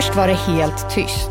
Först 0.00 0.16
var 0.16 0.28
det 0.28 0.34
helt 0.34 0.90
tyst. 0.90 1.30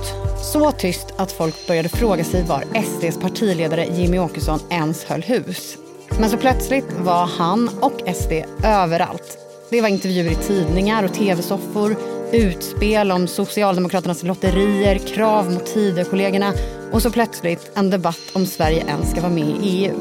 Så 0.54 0.72
tyst 0.72 1.08
att 1.18 1.32
folk 1.32 1.68
började 1.68 1.90
fråga 1.90 2.24
sig 2.24 2.44
var 2.44 2.64
SDs 2.84 3.18
partiledare 3.18 3.86
Jimmy 3.86 4.20
Åkesson 4.20 4.60
ens 4.70 5.04
höll 5.04 5.22
hus. 5.22 5.78
Men 6.20 6.30
så 6.30 6.38
plötsligt 6.38 6.86
var 7.00 7.26
han 7.26 7.70
och 7.82 8.16
SD 8.16 8.32
överallt. 8.64 9.38
Det 9.70 9.82
var 9.82 9.90
intervjuer 9.90 10.32
i 10.32 10.36
tidningar 10.36 11.04
och 11.04 11.14
tv-soffor, 11.14 11.96
utspel 12.32 13.12
om 13.12 13.28
Socialdemokraternas 13.28 14.24
lotterier, 14.24 14.98
krav 14.98 15.52
mot 15.52 15.66
Tidökollegorna 15.66 16.54
och 16.92 17.02
så 17.02 17.12
plötsligt 17.12 17.72
en 17.76 17.90
debatt 17.90 18.32
om 18.34 18.46
Sverige 18.46 18.84
ens 18.88 19.12
ska 19.12 19.22
vara 19.22 19.34
med 19.34 19.48
i 19.48 19.58
EU. 19.62 19.94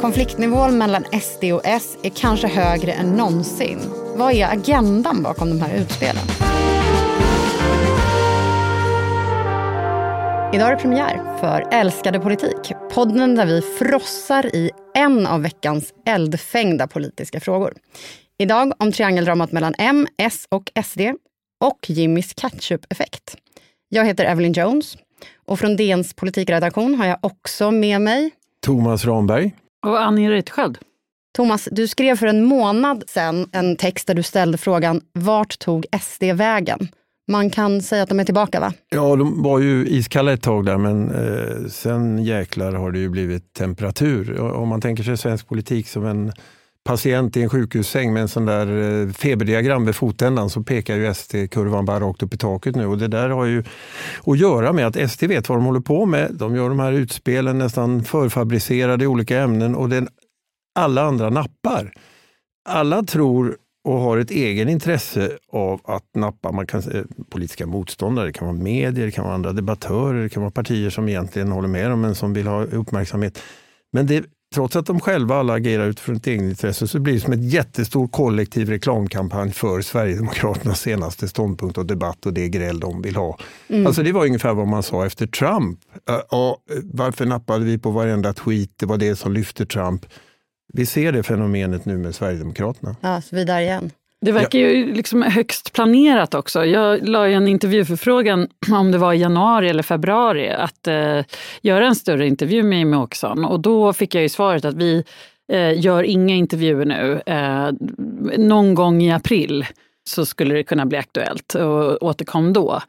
Konfliktnivån 0.00 0.78
mellan 0.78 1.04
SD 1.04 1.44
och 1.44 1.62
S 1.64 1.96
är 2.02 2.10
kanske 2.10 2.46
högre 2.46 2.92
än 2.92 3.10
någonsin. 3.10 3.78
Vad 4.16 4.32
är 4.32 4.52
agendan 4.52 5.22
bakom 5.22 5.48
de 5.48 5.60
här 5.60 5.74
utspelen? 5.74 6.22
Idag 10.54 10.68
är 10.68 10.76
det 10.76 10.82
premiär 10.82 11.38
för 11.40 11.68
Älskade 11.70 12.20
politik. 12.20 12.72
Podden 12.94 13.34
där 13.34 13.46
vi 13.46 13.62
frossar 13.62 14.56
i 14.56 14.70
en 14.94 15.26
av 15.26 15.42
veckans 15.42 15.94
eldfängda 16.06 16.86
politiska 16.86 17.40
frågor. 17.40 17.74
Idag 18.38 18.72
om 18.78 18.92
triangeldramat 18.92 19.52
mellan 19.52 19.74
M, 19.78 20.06
S 20.18 20.46
och 20.48 20.70
SD 20.84 21.00
och 21.60 21.90
Jimmys 21.90 22.34
ketchup-effekt. 22.34 23.36
Jag 23.88 24.04
heter 24.04 24.24
Evelyn 24.24 24.52
Jones 24.52 24.96
och 25.46 25.58
från 25.58 25.76
DNs 25.76 26.14
politikredaktion 26.14 26.94
har 26.94 27.06
jag 27.06 27.18
också 27.22 27.70
med 27.70 28.00
mig 28.00 28.30
Thomas 28.66 29.04
Ramberg. 29.04 29.54
Och 29.86 30.02
Annie 30.02 30.30
Reuterskiöld. 30.30 30.78
Thomas, 31.36 31.68
du 31.72 31.88
skrev 31.88 32.16
för 32.16 32.26
en 32.26 32.44
månad 32.44 33.04
sedan 33.06 33.48
en 33.52 33.76
text 33.76 34.06
där 34.06 34.14
du 34.14 34.22
ställde 34.22 34.58
frågan 34.58 35.00
Vart 35.12 35.58
tog 35.58 35.86
SD 36.00 36.22
vägen? 36.22 36.88
Man 37.32 37.50
kan 37.50 37.82
säga 37.82 38.02
att 38.02 38.08
de 38.08 38.20
är 38.20 38.24
tillbaka 38.24 38.60
va? 38.60 38.72
Ja, 38.88 39.16
de 39.16 39.42
var 39.42 39.58
ju 39.58 39.86
iskalla 39.86 40.32
ett 40.32 40.42
tag 40.42 40.64
där 40.64 40.76
men 40.76 41.10
eh, 41.10 41.68
sen 41.68 42.24
jäklar 42.24 42.72
har 42.72 42.92
det 42.92 42.98
ju 42.98 43.08
blivit 43.08 43.52
temperatur. 43.52 44.40
Om 44.40 44.68
man 44.68 44.80
tänker 44.80 45.02
sig 45.02 45.16
svensk 45.16 45.48
politik 45.48 45.88
som 45.88 46.06
en 46.06 46.32
patient 46.84 47.36
i 47.36 47.42
en 47.42 47.48
sjukhussäng 47.48 48.12
med 48.12 48.22
en 48.22 48.28
sån 48.28 48.46
där 48.46 48.66
eh, 48.66 49.08
feberdiagram 49.08 49.86
vid 49.86 49.94
fotändan 49.94 50.50
så 50.50 50.62
pekar 50.62 50.96
ju 50.96 51.14
SD-kurvan 51.14 51.84
bara 51.84 52.00
rakt 52.00 52.22
upp 52.22 52.34
i 52.34 52.38
taket 52.38 52.76
nu. 52.76 52.86
Och 52.86 52.98
det 52.98 53.08
där 53.08 53.28
har 53.28 53.44
ju 53.44 53.64
att 54.26 54.38
göra 54.38 54.72
med 54.72 54.86
att 54.86 55.10
SD 55.10 55.24
vet 55.24 55.48
vad 55.48 55.58
de 55.58 55.64
håller 55.64 55.80
på 55.80 56.06
med. 56.06 56.30
De 56.34 56.56
gör 56.56 56.68
de 56.68 56.78
här 56.78 56.92
utspelen 56.92 57.58
nästan 57.58 58.04
förfabricerade 58.04 59.04
i 59.04 59.06
olika 59.06 59.40
ämnen 59.40 59.74
och 59.74 59.88
den, 59.88 60.08
alla 60.78 61.02
andra 61.02 61.30
nappar. 61.30 61.92
Alla 62.68 63.02
tror 63.02 63.56
och 63.84 63.98
har 63.98 64.18
ett 64.18 64.30
egen 64.30 64.68
intresse 64.68 65.38
av 65.52 65.80
att 65.84 66.14
nappa 66.14 66.52
man 66.52 66.66
kan, 66.66 66.82
politiska 67.30 67.66
motståndare, 67.66 68.26
det 68.26 68.32
kan 68.32 68.46
vara 68.46 68.56
medier, 68.56 69.06
det 69.06 69.12
kan 69.12 69.24
vara 69.24 69.34
andra 69.34 69.52
debattörer, 69.52 70.22
det 70.22 70.28
kan 70.28 70.42
vara 70.42 70.50
partier 70.50 70.90
som 70.90 71.08
egentligen 71.08 71.52
håller 71.52 71.68
med 71.68 71.90
dem 71.90 72.00
men 72.00 72.14
som 72.14 72.32
vill 72.32 72.46
ha 72.46 72.64
uppmärksamhet. 72.64 73.38
Men 73.92 74.06
det, 74.06 74.24
trots 74.54 74.76
att 74.76 74.86
de 74.86 75.00
själva 75.00 75.36
alla 75.36 75.52
agerar 75.52 75.86
utifrån 75.86 76.16
ett 76.16 76.26
egenintresse 76.26 76.86
så 76.86 77.00
blir 77.00 77.14
det 77.14 77.20
som 77.20 77.32
en 77.32 77.48
jättestor 77.48 78.08
kollektiv 78.08 78.68
reklamkampanj 78.68 79.52
för 79.52 79.80
Sverigedemokraternas 79.80 80.80
senaste 80.80 81.28
ståndpunkt 81.28 81.78
och 81.78 81.86
debatt 81.86 82.26
och 82.26 82.32
det 82.32 82.48
gräl 82.48 82.80
de 82.80 83.02
vill 83.02 83.16
ha. 83.16 83.38
Mm. 83.68 83.86
Alltså 83.86 84.02
det 84.02 84.12
var 84.12 84.24
ungefär 84.26 84.54
vad 84.54 84.68
man 84.68 84.82
sa 84.82 85.06
efter 85.06 85.26
Trump. 85.26 85.78
Ja, 86.30 86.56
varför 86.82 87.26
nappade 87.26 87.64
vi 87.64 87.78
på 87.78 87.90
varenda 87.90 88.32
tweet? 88.32 88.70
Det 88.76 88.86
var 88.86 88.96
det 88.96 89.16
som 89.16 89.32
lyfte 89.32 89.66
Trump. 89.66 90.06
Vi 90.72 90.86
ser 90.86 91.12
det 91.12 91.22
fenomenet 91.22 91.84
nu 91.84 91.98
med 91.98 92.14
Sverigedemokraterna. 92.14 92.96
Ja, 93.00 93.20
så 93.20 93.36
vi 93.36 93.44
där 93.44 93.60
igen. 93.60 93.90
Det 94.20 94.32
verkar 94.32 94.58
ju 94.58 94.94
liksom 94.94 95.22
högst 95.22 95.72
planerat 95.72 96.34
också. 96.34 96.64
Jag 96.64 97.08
la 97.08 97.28
en 97.28 97.48
intervjuförfrågan, 97.48 98.48
om 98.72 98.92
det 98.92 98.98
var 98.98 99.12
i 99.12 99.18
januari 99.18 99.68
eller 99.68 99.82
februari, 99.82 100.50
att 100.50 100.86
eh, 100.86 101.20
göra 101.62 101.86
en 101.86 101.94
större 101.94 102.26
intervju 102.26 102.62
med 102.62 102.78
Jimmie 102.78 102.98
Åkesson. 102.98 103.44
Och 103.44 103.60
då 103.60 103.92
fick 103.92 104.14
jag 104.14 104.22
ju 104.22 104.28
svaret 104.28 104.64
att 104.64 104.74
vi 104.74 105.04
eh, 105.52 105.80
gör 105.80 106.02
inga 106.02 106.34
intervjuer 106.34 106.84
nu. 106.84 107.22
Eh, 107.26 107.72
någon 108.38 108.74
gång 108.74 109.02
i 109.02 109.12
april 109.12 109.66
så 110.04 110.26
skulle 110.26 110.54
det 110.54 110.62
kunna 110.62 110.86
bli 110.86 110.98
aktuellt 110.98 111.54
och 111.54 112.02
återkom 112.02 112.52
då. 112.52 112.82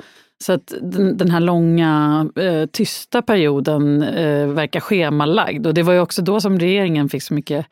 Så 0.44 0.54
att 0.54 0.74
den, 0.82 1.18
den 1.18 1.32
här 1.32 1.40
långa 1.40 2.26
eh, 2.36 2.66
tysta 2.66 3.22
perioden 3.22 4.02
eh, 4.04 4.48
verkar 4.48 4.80
schemalagd. 4.80 5.68
Och 5.68 5.74
det 5.74 5.84
var 5.84 5.94
ju 5.94 6.00
också 6.00 6.22
då 6.22 6.42
som 6.42 6.60
regeringen 6.60 7.10
fick 7.10 7.24
så 7.24 7.34
mycket 7.34 7.66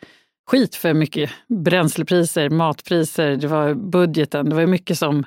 skit 0.47 0.75
för 0.75 0.93
mycket 0.93 1.29
bränslepriser, 1.47 2.49
matpriser, 2.49 3.35
det 3.35 3.47
var 3.47 3.73
budgeten. 3.73 4.49
Det 4.49 4.55
var 4.55 4.65
mycket 4.65 4.97
som 4.97 5.25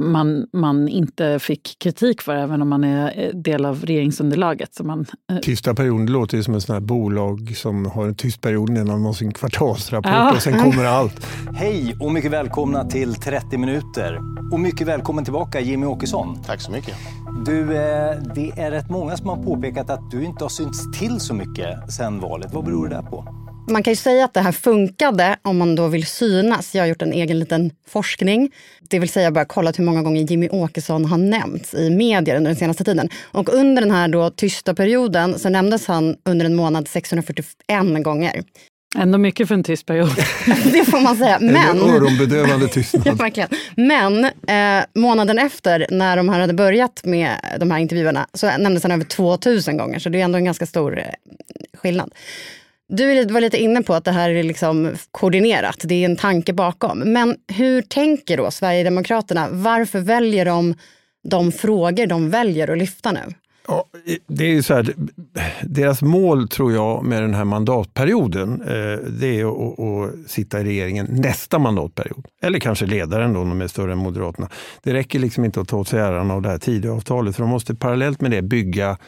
man, 0.00 0.46
man 0.52 0.88
inte 0.88 1.38
fick 1.38 1.76
kritik 1.78 2.22
för, 2.22 2.34
även 2.34 2.62
om 2.62 2.68
man 2.68 2.84
är 2.84 3.24
eh, 3.24 3.40
del 3.40 3.64
av 3.64 3.84
regeringsunderlaget. 3.84 4.74
Så 4.74 4.84
man, 4.84 5.06
eh. 5.32 5.38
Tysta 5.38 5.74
perioden 5.74 6.06
låter 6.06 6.36
ju 6.36 6.42
som 6.42 6.54
ett 6.54 6.68
här 6.68 6.80
bolag 6.80 7.56
som 7.56 7.86
har 7.86 8.06
en 8.06 8.14
tyst 8.14 8.40
period 8.40 8.70
innan 8.70 8.86
de 8.86 9.04
har 9.04 9.12
sin 9.12 9.32
kvartalsrapport 9.32 10.12
ja. 10.12 10.32
och 10.32 10.42
sen 10.42 10.58
kommer 10.58 10.84
allt. 10.98 11.26
Hej 11.54 11.96
och 12.00 12.12
mycket 12.12 12.30
välkomna 12.30 12.84
till 12.84 13.14
30 13.14 13.58
minuter. 13.58 14.18
Och 14.52 14.60
mycket 14.60 14.86
välkommen 14.86 15.24
tillbaka 15.24 15.60
Jimmy 15.60 15.86
Åkesson. 15.86 16.42
Tack 16.46 16.60
så 16.60 16.70
mycket. 16.72 16.94
Du, 17.46 17.60
eh, 17.60 18.16
det 18.34 18.50
är 18.56 18.70
rätt 18.70 18.90
många 18.90 19.16
som 19.16 19.28
har 19.28 19.36
påpekat 19.36 19.90
att 19.90 20.10
du 20.10 20.24
inte 20.24 20.44
har 20.44 20.48
synts 20.48 20.98
till 20.98 21.20
så 21.20 21.34
mycket 21.34 21.92
sen 21.92 22.20
valet. 22.20 22.52
Vad 22.52 22.64
beror 22.64 22.88
det 22.88 22.94
där 22.94 23.02
på? 23.02 23.41
Man 23.70 23.82
kan 23.82 23.92
ju 23.92 23.96
säga 23.96 24.24
att 24.24 24.34
det 24.34 24.40
här 24.40 24.52
funkade 24.52 25.36
om 25.42 25.58
man 25.58 25.74
då 25.74 25.88
vill 25.88 26.06
synas. 26.06 26.74
Jag 26.74 26.82
har 26.82 26.86
gjort 26.86 27.02
en 27.02 27.12
egen 27.12 27.38
liten 27.38 27.70
forskning. 27.88 28.50
Det 28.88 28.98
vill 28.98 29.08
säga 29.08 29.30
bara 29.30 29.44
kollat 29.44 29.78
hur 29.78 29.84
många 29.84 30.02
gånger 30.02 30.22
Jimmy 30.22 30.48
Åkesson 30.48 31.04
har 31.04 31.18
nämnts 31.18 31.74
i 31.74 31.90
medier 31.90 32.36
under 32.36 32.50
den 32.50 32.58
senaste 32.58 32.84
tiden. 32.84 33.08
Och 33.32 33.54
under 33.54 33.82
den 33.82 33.90
här 33.90 34.08
då 34.08 34.30
tysta 34.30 34.74
perioden 34.74 35.38
så 35.38 35.48
nämndes 35.48 35.86
han 35.86 36.16
under 36.24 36.46
en 36.46 36.54
månad 36.54 36.88
641 36.88 38.04
gånger. 38.04 38.42
Ändå 38.96 39.18
mycket 39.18 39.48
för 39.48 39.54
en 39.54 39.64
tyst 39.64 39.86
period. 39.86 40.16
det 40.46 40.84
får 40.84 41.00
man 41.00 41.16
säga. 41.16 41.38
Men, 41.40 41.56
en 41.56 41.90
öronbedövande 41.90 42.68
tystnad. 42.72 43.02
ja, 43.06 43.14
verkligen. 43.14 43.48
Men 43.76 44.24
eh, 44.24 44.84
månaden 44.94 45.38
efter, 45.38 45.86
när 45.90 46.16
de 46.16 46.28
här 46.28 46.40
hade 46.40 46.54
börjat 46.54 47.00
med 47.04 47.56
de 47.60 47.70
här 47.70 47.78
intervjuerna, 47.78 48.26
så 48.34 48.56
nämndes 48.58 48.82
han 48.82 48.92
över 48.92 49.04
2000 49.04 49.76
gånger. 49.76 49.98
Så 49.98 50.08
det 50.08 50.20
är 50.20 50.24
ändå 50.24 50.38
en 50.38 50.44
ganska 50.44 50.66
stor 50.66 50.98
eh, 50.98 51.04
skillnad. 51.74 52.12
Du 52.96 53.24
var 53.24 53.40
lite 53.40 53.62
inne 53.62 53.82
på 53.82 53.94
att 53.94 54.04
det 54.04 54.12
här 54.12 54.30
är 54.30 54.42
liksom 54.42 54.90
koordinerat, 55.10 55.76
det 55.84 55.94
är 55.94 56.04
en 56.04 56.16
tanke 56.16 56.52
bakom. 56.52 56.98
Men 56.98 57.36
hur 57.48 57.82
tänker 57.82 58.36
då 58.36 58.50
Sverigedemokraterna? 58.50 59.48
Varför 59.50 60.00
väljer 60.00 60.44
de 60.44 60.74
de 61.28 61.52
frågor 61.52 62.06
de 62.06 62.30
väljer 62.30 62.70
att 62.70 62.78
lyfta 62.78 63.12
nu? 63.12 63.20
Ja, 63.66 63.84
det 64.26 64.44
är 64.44 64.48
ju 64.48 64.62
så 64.62 64.74
här, 64.74 64.94
deras 65.62 66.02
mål 66.02 66.48
tror 66.48 66.72
jag 66.72 67.04
med 67.04 67.22
den 67.22 67.34
här 67.34 67.44
mandatperioden, 67.44 68.62
eh, 68.62 68.98
det 69.20 69.40
är 69.40 69.44
att, 69.44 69.80
att, 69.80 70.30
sitta 70.30 70.60
i 70.60 70.64
regeringen 70.64 71.06
nästa 71.10 71.58
mandatperiod. 71.58 72.26
Eller 72.42 72.58
kanske 72.58 72.86
ledaren 72.86 73.32
då, 73.32 73.40
om 73.40 73.48
de 73.48 73.60
är 73.60 73.68
större 73.68 73.92
än 73.92 73.98
Moderaterna. 73.98 74.48
Det 74.82 74.92
räcker 74.92 75.18
liksom 75.18 75.44
inte 75.44 75.60
att 75.60 75.68
ta 75.68 75.76
åt 75.76 75.88
sig 75.88 76.00
äran 76.00 76.30
av 76.30 76.42
det 76.42 76.48
här 76.48 76.58
Tidöavtalet, 76.58 77.36
för 77.36 77.42
de 77.42 77.50
måste 77.50 77.74
parallellt 77.74 78.20
med 78.20 78.30
det 78.30 78.42
bygga 78.42 78.98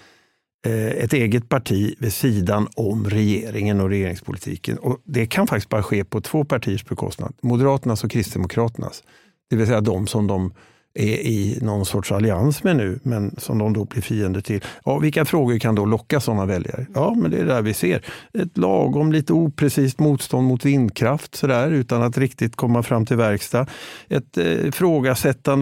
Eh, 0.67 0.89
ett 0.89 1.13
eget 1.13 1.49
parti 1.49 1.95
vid 1.99 2.13
sidan 2.13 2.69
om 2.77 3.11
regeringen 3.11 3.81
och 3.81 3.89
regeringspolitiken. 3.89 4.79
Och 4.79 5.01
det 5.05 5.27
kan 5.27 5.47
faktiskt 5.47 5.69
bara 5.69 5.83
ske 5.83 6.05
på 6.05 6.21
två 6.21 6.45
partiers 6.45 6.85
bekostnad, 6.85 7.35
Moderaternas 7.41 8.05
och 8.05 8.11
Kristdemokraternas. 8.11 9.03
Det 9.51 9.57
vill 9.57 9.67
säga 9.67 9.81
de 9.81 10.07
som 10.07 10.27
de 10.27 10.53
är 10.95 11.19
i 11.19 11.59
någon 11.63 11.87
sorts 11.87 12.13
allians 12.13 12.63
med 12.63 12.77
nu, 12.77 12.99
men 13.03 13.35
som 13.39 13.59
de 13.59 13.73
då 13.73 13.85
blir 13.85 14.03
fiender 14.03 14.41
till. 14.41 14.65
Ja, 14.85 14.99
vilka 14.99 15.25
frågor 15.25 15.59
kan 15.59 15.75
då 15.75 15.85
locka 15.85 16.21
sådana 16.21 16.47
väljare? 16.47 16.87
Ja, 16.95 17.15
men 17.17 17.31
det 17.31 17.37
är 17.39 17.45
där 17.45 17.63
vi 17.63 17.75
ser. 17.75 18.03
Ett 18.39 18.59
lagom, 18.59 19.13
lite 19.13 19.33
oprecist 19.33 19.99
motstånd 19.99 20.49
mot 20.49 20.65
vindkraft 20.65 21.35
sådär, 21.35 21.71
utan 21.71 22.03
att 22.03 22.19
riktigt 22.19 22.57
komma 22.57 22.83
fram 22.83 23.07
till 23.07 23.17
verkstad. 23.17 23.67
Ett 24.09 24.39
eh, 24.39 24.71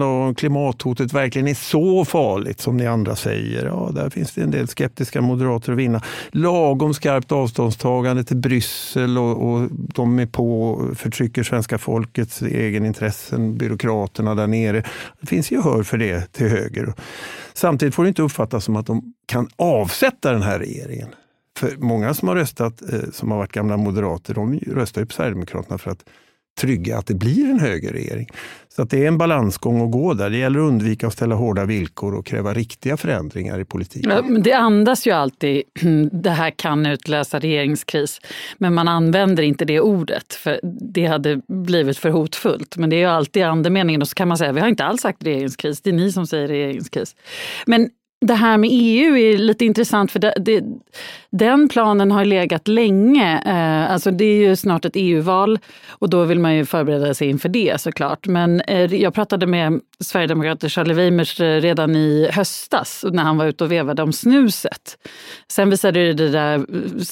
om 0.01 0.35
klimathotet 0.35 1.13
verkligen 1.13 1.47
är 1.47 1.53
så 1.53 2.05
farligt 2.05 2.61
som 2.61 2.77
ni 2.77 2.87
andra 2.87 3.15
säger. 3.15 3.65
Ja, 3.65 3.89
där 3.95 4.09
finns 4.09 4.31
det 4.31 4.41
en 4.41 4.51
del 4.51 4.67
skeptiska 4.67 5.21
moderater 5.21 5.71
att 5.71 5.77
vinna. 5.77 6.01
Lagom 6.31 6.93
skarpt 6.93 7.31
avståndstagande 7.31 8.23
till 8.23 8.37
Bryssel 8.37 9.17
och, 9.17 9.53
och 9.53 9.69
de 9.71 10.19
är 10.19 10.25
på 10.25 10.63
och 10.63 10.97
förtrycker 10.97 11.43
svenska 11.43 11.77
folkets 11.77 12.41
egenintressen, 12.41 13.57
byråkraterna 13.57 14.35
där 14.35 14.47
nere 14.47 14.83
det 15.23 15.27
finns 15.27 15.51
gehör 15.51 15.83
för 15.83 15.97
det 15.97 16.33
till 16.33 16.47
höger. 16.47 16.93
Samtidigt 17.53 17.95
får 17.95 18.03
det 18.03 18.07
inte 18.07 18.21
uppfattas 18.21 18.63
som 18.63 18.75
att 18.75 18.85
de 18.85 19.13
kan 19.25 19.49
avsätta 19.55 20.31
den 20.31 20.41
här 20.41 20.59
regeringen. 20.59 21.09
För 21.57 21.77
många 21.77 22.13
som 22.13 22.27
har 22.27 22.35
röstat, 22.35 22.81
eh, 22.93 22.99
som 23.11 23.31
har 23.31 23.37
varit 23.37 23.51
gamla 23.51 23.77
moderater, 23.77 24.33
de 24.33 24.59
röstar 24.59 25.01
ju 25.01 25.07
på 25.07 25.13
Sverigedemokraterna 25.13 25.77
för 25.77 25.91
att 25.91 26.03
trygga 26.59 26.97
att 26.97 27.07
det 27.07 27.13
blir 27.13 27.49
en 27.49 27.59
högerregering. 27.59 28.29
Så 28.75 28.81
att 28.81 28.89
det 28.89 29.03
är 29.03 29.07
en 29.07 29.17
balansgång 29.17 29.85
att 29.85 29.91
gå 29.91 30.13
där. 30.13 30.29
Det 30.29 30.37
gäller 30.37 30.59
att 30.59 30.67
undvika 30.67 31.07
att 31.07 31.13
ställa 31.13 31.35
hårda 31.35 31.65
villkor 31.65 32.15
och 32.15 32.25
kräva 32.25 32.53
riktiga 32.53 32.97
förändringar 32.97 33.59
i 33.59 33.65
politiken. 33.65 34.11
Ja, 34.11 34.21
det 34.39 34.53
andas 34.53 35.07
ju 35.07 35.11
alltid 35.11 35.63
det 36.11 36.29
här 36.29 36.49
kan 36.49 36.85
utlösa 36.85 37.39
regeringskris. 37.39 38.21
Men 38.57 38.73
man 38.73 38.87
använder 38.87 39.43
inte 39.43 39.65
det 39.65 39.79
ordet 39.79 40.33
för 40.33 40.59
det 40.93 41.05
hade 41.05 41.41
blivit 41.47 41.97
för 41.97 42.09
hotfullt. 42.09 42.77
Men 42.77 42.89
det 42.89 42.95
är 42.95 42.99
ju 42.99 43.05
alltid 43.05 43.43
andemeningen 43.43 44.01
och 44.01 44.07
så 44.07 44.15
kan 44.15 44.27
man 44.27 44.37
säga 44.37 44.51
vi 44.51 44.59
har 44.59 44.67
inte 44.67 44.85
alls 44.85 45.01
sagt 45.01 45.23
regeringskris, 45.23 45.81
det 45.81 45.89
är 45.89 45.93
ni 45.93 46.11
som 46.11 46.27
säger 46.27 46.47
regeringskris. 46.47 47.15
Men 47.65 47.89
det 48.27 48.33
här 48.33 48.57
med 48.57 48.69
EU 48.73 49.17
är 49.17 49.37
lite 49.37 49.65
intressant 49.65 50.11
för 50.11 50.19
det, 50.19 50.33
det, 50.37 50.63
den 51.29 51.69
planen 51.69 52.11
har 52.11 52.25
legat 52.25 52.67
länge. 52.67 53.41
Eh, 53.45 53.91
alltså 53.91 54.11
det 54.11 54.25
är 54.25 54.35
ju 54.35 54.55
snart 54.55 54.85
ett 54.85 54.91
EU-val 54.95 55.59
och 55.89 56.09
då 56.09 56.23
vill 56.23 56.39
man 56.39 56.55
ju 56.55 56.65
förbereda 56.65 57.13
sig 57.13 57.29
inför 57.29 57.49
det 57.49 57.81
såklart. 57.81 58.27
Men 58.27 58.61
eh, 58.61 58.95
jag 58.95 59.13
pratade 59.13 59.47
med 59.47 59.79
Sverigedemokrater 59.99 60.69
Charlie 60.69 60.93
Weimers 60.93 61.39
eh, 61.39 61.61
redan 61.61 61.95
i 61.95 62.29
höstas 62.31 63.05
när 63.11 63.23
han 63.23 63.37
var 63.37 63.45
ute 63.45 63.63
och 63.63 63.71
vevade 63.71 64.03
om 64.03 64.13
snuset. 64.13 64.97
Sen 65.51 65.69
visade 65.69 66.13
det 66.13 66.29
där 66.29 66.65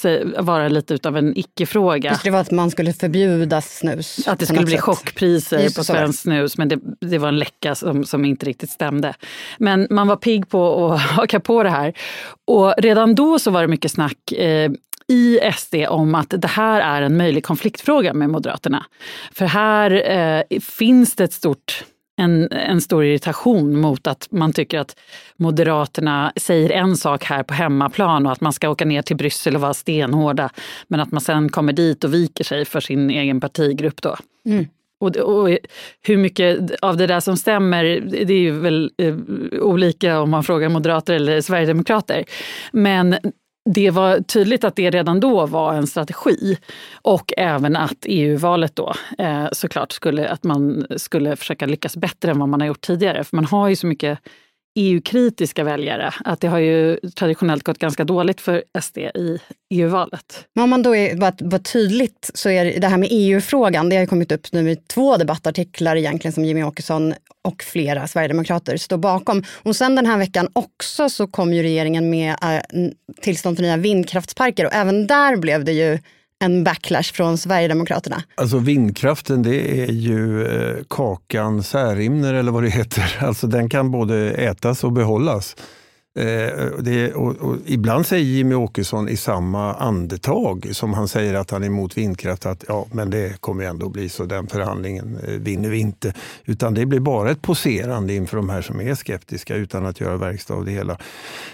eh, 0.05 0.43
vara 0.43 0.67
lite 0.67 0.99
av 1.03 1.17
en 1.17 1.37
icke-fråga. 1.37 2.19
Det 2.23 2.29
var 2.29 2.39
att 2.39 2.51
man 2.51 2.71
skulle 2.71 2.93
förbjuda 2.93 3.61
snus. 3.61 4.27
Att 4.27 4.39
det 4.39 4.45
skulle 4.45 4.65
bli 4.65 4.75
sätt. 4.75 4.81
chockpriser 4.81 5.59
Just 5.59 5.77
på 5.77 5.83
svenskt 5.83 6.21
snus 6.21 6.57
men 6.57 6.69
det, 6.69 6.79
det 7.01 7.17
var 7.17 7.27
en 7.27 7.39
läcka 7.39 7.75
som, 7.75 8.03
som 8.03 8.25
inte 8.25 8.45
riktigt 8.45 8.69
stämde. 8.69 9.13
Men 9.57 9.87
man 9.89 10.07
var 10.07 10.15
pigg 10.15 10.49
på 10.49 10.93
att 10.93 11.00
haka 11.01 11.39
på 11.39 11.63
det 11.63 11.69
här. 11.69 11.93
Och 12.47 12.73
redan 12.77 13.15
då 13.15 13.39
så 13.39 13.51
var 13.51 13.61
det 13.61 13.67
mycket 13.67 13.91
snack 13.91 14.31
eh, 14.31 14.71
i 15.07 15.39
SD 15.57 15.75
om 15.89 16.15
att 16.15 16.33
det 16.37 16.47
här 16.47 16.81
är 16.81 17.01
en 17.01 17.17
möjlig 17.17 17.45
konfliktfråga 17.45 18.13
med 18.13 18.29
Moderaterna. 18.29 18.85
För 19.31 19.45
här 19.45 20.11
eh, 20.11 20.59
finns 20.59 21.15
det 21.15 21.23
ett 21.23 21.33
stort 21.33 21.83
en, 22.21 22.51
en 22.51 22.81
stor 22.81 23.05
irritation 23.05 23.81
mot 23.81 24.07
att 24.07 24.27
man 24.31 24.53
tycker 24.53 24.79
att 24.79 24.95
Moderaterna 25.35 26.33
säger 26.35 26.69
en 26.69 26.97
sak 26.97 27.23
här 27.23 27.43
på 27.43 27.53
hemmaplan 27.53 28.25
och 28.25 28.31
att 28.31 28.41
man 28.41 28.53
ska 28.53 28.69
åka 28.69 28.85
ner 28.85 29.01
till 29.01 29.15
Bryssel 29.15 29.55
och 29.55 29.61
vara 29.61 29.73
stenhårda. 29.73 30.49
Men 30.87 30.99
att 30.99 31.11
man 31.11 31.21
sen 31.21 31.49
kommer 31.49 31.73
dit 31.73 32.03
och 32.03 32.13
viker 32.13 32.43
sig 32.43 32.65
för 32.65 32.79
sin 32.79 33.09
egen 33.09 33.41
partigrupp. 33.41 34.01
Då. 34.01 34.17
Mm. 34.45 34.65
Och, 35.01 35.17
och, 35.17 35.57
hur 36.01 36.17
mycket 36.17 36.71
av 36.81 36.97
det 36.97 37.07
där 37.07 37.19
som 37.19 37.37
stämmer, 37.37 37.83
det 38.01 38.33
är 38.33 38.39
ju 38.39 38.51
väl 38.51 38.91
eh, 38.97 39.15
olika 39.61 40.19
om 40.19 40.29
man 40.29 40.43
frågar 40.43 40.69
moderater 40.69 41.13
eller 41.13 41.41
sverigedemokrater. 41.41 42.25
Men 42.71 43.15
det 43.69 43.89
var 43.89 44.19
tydligt 44.19 44.63
att 44.63 44.75
det 44.75 44.89
redan 44.89 45.19
då 45.19 45.45
var 45.45 45.73
en 45.73 45.87
strategi. 45.87 46.57
Och 47.01 47.33
även 47.37 47.75
att 47.75 47.97
EU-valet 48.05 48.75
då 48.75 48.93
eh, 49.17 49.47
såklart 49.51 49.91
skulle, 49.91 50.29
att 50.29 50.43
man 50.43 50.85
skulle 50.97 51.35
försöka 51.35 51.65
lyckas 51.65 51.97
bättre 51.97 52.31
än 52.31 52.39
vad 52.39 52.49
man 52.49 52.61
har 52.61 52.67
gjort 52.67 52.81
tidigare. 52.81 53.23
För 53.23 53.35
man 53.35 53.45
har 53.45 53.69
ju 53.69 53.75
så 53.75 53.87
mycket 53.87 54.19
EU-kritiska 54.75 55.63
väljare. 55.63 56.13
Att 56.25 56.41
det 56.41 56.47
har 56.47 56.59
ju 56.59 56.97
traditionellt 57.15 57.63
gått 57.63 57.77
ganska 57.77 58.03
dåligt 58.03 58.41
för 58.41 58.63
SD 58.81 58.97
i 58.97 59.39
EU-valet. 59.69 60.45
Men 60.55 60.63
om 60.63 60.69
man 60.69 60.83
då 60.83 60.95
är 60.95 61.15
bara, 61.15 61.33
var 61.39 61.59
tydligt 61.59 62.31
så 62.33 62.49
är 62.49 62.79
det 62.79 62.87
här 62.87 62.97
med 62.97 63.09
EU-frågan, 63.11 63.89
det 63.89 63.97
har 63.97 64.05
kommit 64.05 64.31
upp 64.31 64.51
nu 64.51 64.71
i 64.71 64.75
två 64.75 65.17
debattartiklar 65.17 65.95
egentligen 65.95 66.33
som 66.33 66.45
Jimmy 66.45 66.63
Åkesson 66.63 67.13
och 67.41 67.63
flera 67.63 68.07
sverigedemokrater 68.07 68.77
står 68.77 68.97
bakom. 68.97 69.43
Och 69.63 69.75
sen 69.75 69.95
den 69.95 70.05
här 70.05 70.17
veckan 70.17 70.49
också 70.53 71.09
så 71.09 71.27
kom 71.27 71.53
ju 71.53 71.63
regeringen 71.63 72.09
med 72.09 72.35
äh, 72.41 72.89
tillstånd 73.21 73.57
för 73.57 73.63
nya 73.63 73.77
vindkraftsparker 73.77 74.65
och 74.65 74.73
även 74.73 75.07
där 75.07 75.35
blev 75.35 75.65
det 75.65 75.71
ju 75.71 75.99
en 76.41 76.63
backlash 76.63 77.13
från 77.13 77.37
Sverigedemokraterna? 77.37 78.23
Alltså 78.35 78.57
vindkraften 78.57 79.43
det 79.43 79.81
är 79.83 79.91
ju 79.91 80.47
eh, 80.47 80.75
kakan 80.89 81.63
Särimner 81.63 82.33
eller 82.33 82.51
vad 82.51 82.63
det 82.63 82.69
heter. 82.69 83.17
Alltså 83.25 83.47
den 83.47 83.69
kan 83.69 83.91
både 83.91 84.31
ätas 84.31 84.83
och 84.83 84.91
behållas. 84.91 85.55
Eh, 86.19 86.67
det, 86.79 87.13
och, 87.13 87.35
och, 87.35 87.57
ibland 87.65 88.05
säger 88.05 88.25
Jimmy 88.25 88.55
Åkesson 88.55 89.09
i 89.09 89.17
samma 89.17 89.73
andetag 89.73 90.69
som 90.71 90.93
han 90.93 91.07
säger 91.07 91.33
att 91.33 91.51
han 91.51 91.63
är 91.63 91.67
emot 91.67 91.97
vindkraft 91.97 92.45
att 92.45 92.65
ja, 92.67 92.87
men 92.91 93.09
det 93.09 93.41
kommer 93.41 93.63
ändå 93.63 93.89
bli 93.89 94.09
så, 94.09 94.25
den 94.25 94.47
förhandlingen 94.47 95.17
eh, 95.27 95.33
vinner 95.33 95.69
vi 95.69 95.79
inte. 95.79 96.13
Utan 96.45 96.73
det 96.73 96.85
blir 96.85 96.99
bara 96.99 97.31
ett 97.31 97.41
poserande 97.41 98.13
inför 98.13 98.37
de 98.37 98.49
här 98.49 98.61
som 98.61 98.81
är 98.81 98.95
skeptiska 98.95 99.55
utan 99.55 99.85
att 99.85 99.99
göra 99.99 100.17
verkstad 100.17 100.53
av 100.53 100.65
det 100.65 100.71
hela. 100.71 100.97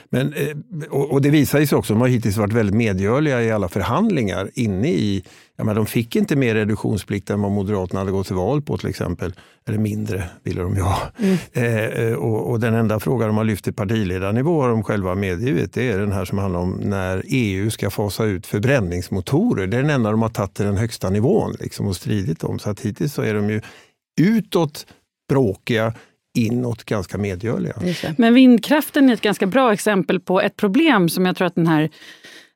Men, 0.09 0.33
eh, 0.33 0.57
och, 0.89 1.11
och 1.11 1.21
det 1.21 1.29
visar 1.29 1.65
sig 1.65 1.77
också, 1.77 1.93
de 1.93 2.01
har 2.01 2.07
hittills 2.07 2.37
varit 2.37 2.53
väldigt 2.53 2.75
medgörliga 2.75 3.43
i 3.43 3.51
alla 3.51 3.69
förhandlingar 3.69 4.49
inne 4.53 4.89
i 4.89 5.23
Ja, 5.57 5.63
men 5.63 5.75
de 5.75 5.85
fick 5.85 6.15
inte 6.15 6.35
mer 6.35 6.55
reduktionsplikt 6.55 7.29
än 7.29 7.41
vad 7.41 7.51
Moderaterna 7.51 7.99
hade 7.99 8.11
gått 8.11 8.27
till 8.27 8.35
val 8.35 8.61
på 8.61 8.77
till 8.77 8.89
exempel. 8.89 9.33
Eller 9.67 9.77
mindre 9.77 10.23
ville 10.43 10.61
de 10.61 10.75
ju 10.75 10.81
ha. 10.81 11.01
Mm. 11.17 11.37
Eh, 11.53 11.85
eh, 11.85 12.13
och, 12.13 12.51
och, 12.51 12.59
den 12.59 12.73
enda 12.73 12.99
fråga 12.99 13.27
de 13.27 13.37
har 13.37 13.43
lyft 13.43 13.63
till 13.63 13.73
partiledarnivå 13.73 14.61
har 14.61 14.69
de 14.69 14.83
själva 14.83 15.15
medgivit. 15.15 15.73
Det 15.73 15.89
är 15.89 15.99
den 15.99 16.11
här 16.11 16.25
som 16.25 16.37
handlar 16.37 16.59
om 16.59 16.71
när 16.71 17.23
EU 17.25 17.69
ska 17.69 17.89
fasa 17.89 18.23
ut 18.25 18.47
förbränningsmotorer. 18.47 19.67
Det 19.67 19.77
är 19.77 19.81
den 19.81 19.91
enda 19.91 20.11
de 20.11 20.21
har 20.21 20.29
tagit 20.29 20.53
till 20.53 20.65
den 20.65 20.77
högsta 20.77 21.09
nivån 21.09 21.55
liksom, 21.59 21.87
och 21.87 21.95
stridit 21.95 22.43
om. 22.43 22.59
Så 22.59 22.69
att 22.69 22.79
hittills 22.79 23.13
så 23.13 23.21
är 23.21 23.33
de 23.33 23.49
ju 23.49 23.61
utåt 24.21 24.85
bråkiga, 25.29 25.93
inåt 26.37 26.83
ganska 26.83 27.17
medgörliga. 27.17 27.73
Men 28.17 28.33
vindkraften 28.33 29.09
är 29.09 29.13
ett 29.13 29.21
ganska 29.21 29.45
bra 29.45 29.73
exempel 29.73 30.19
på 30.19 30.41
ett 30.41 30.55
problem 30.55 31.09
som 31.09 31.25
jag 31.25 31.35
tror 31.35 31.47
att 31.47 31.55
den 31.55 31.67
här 31.67 31.89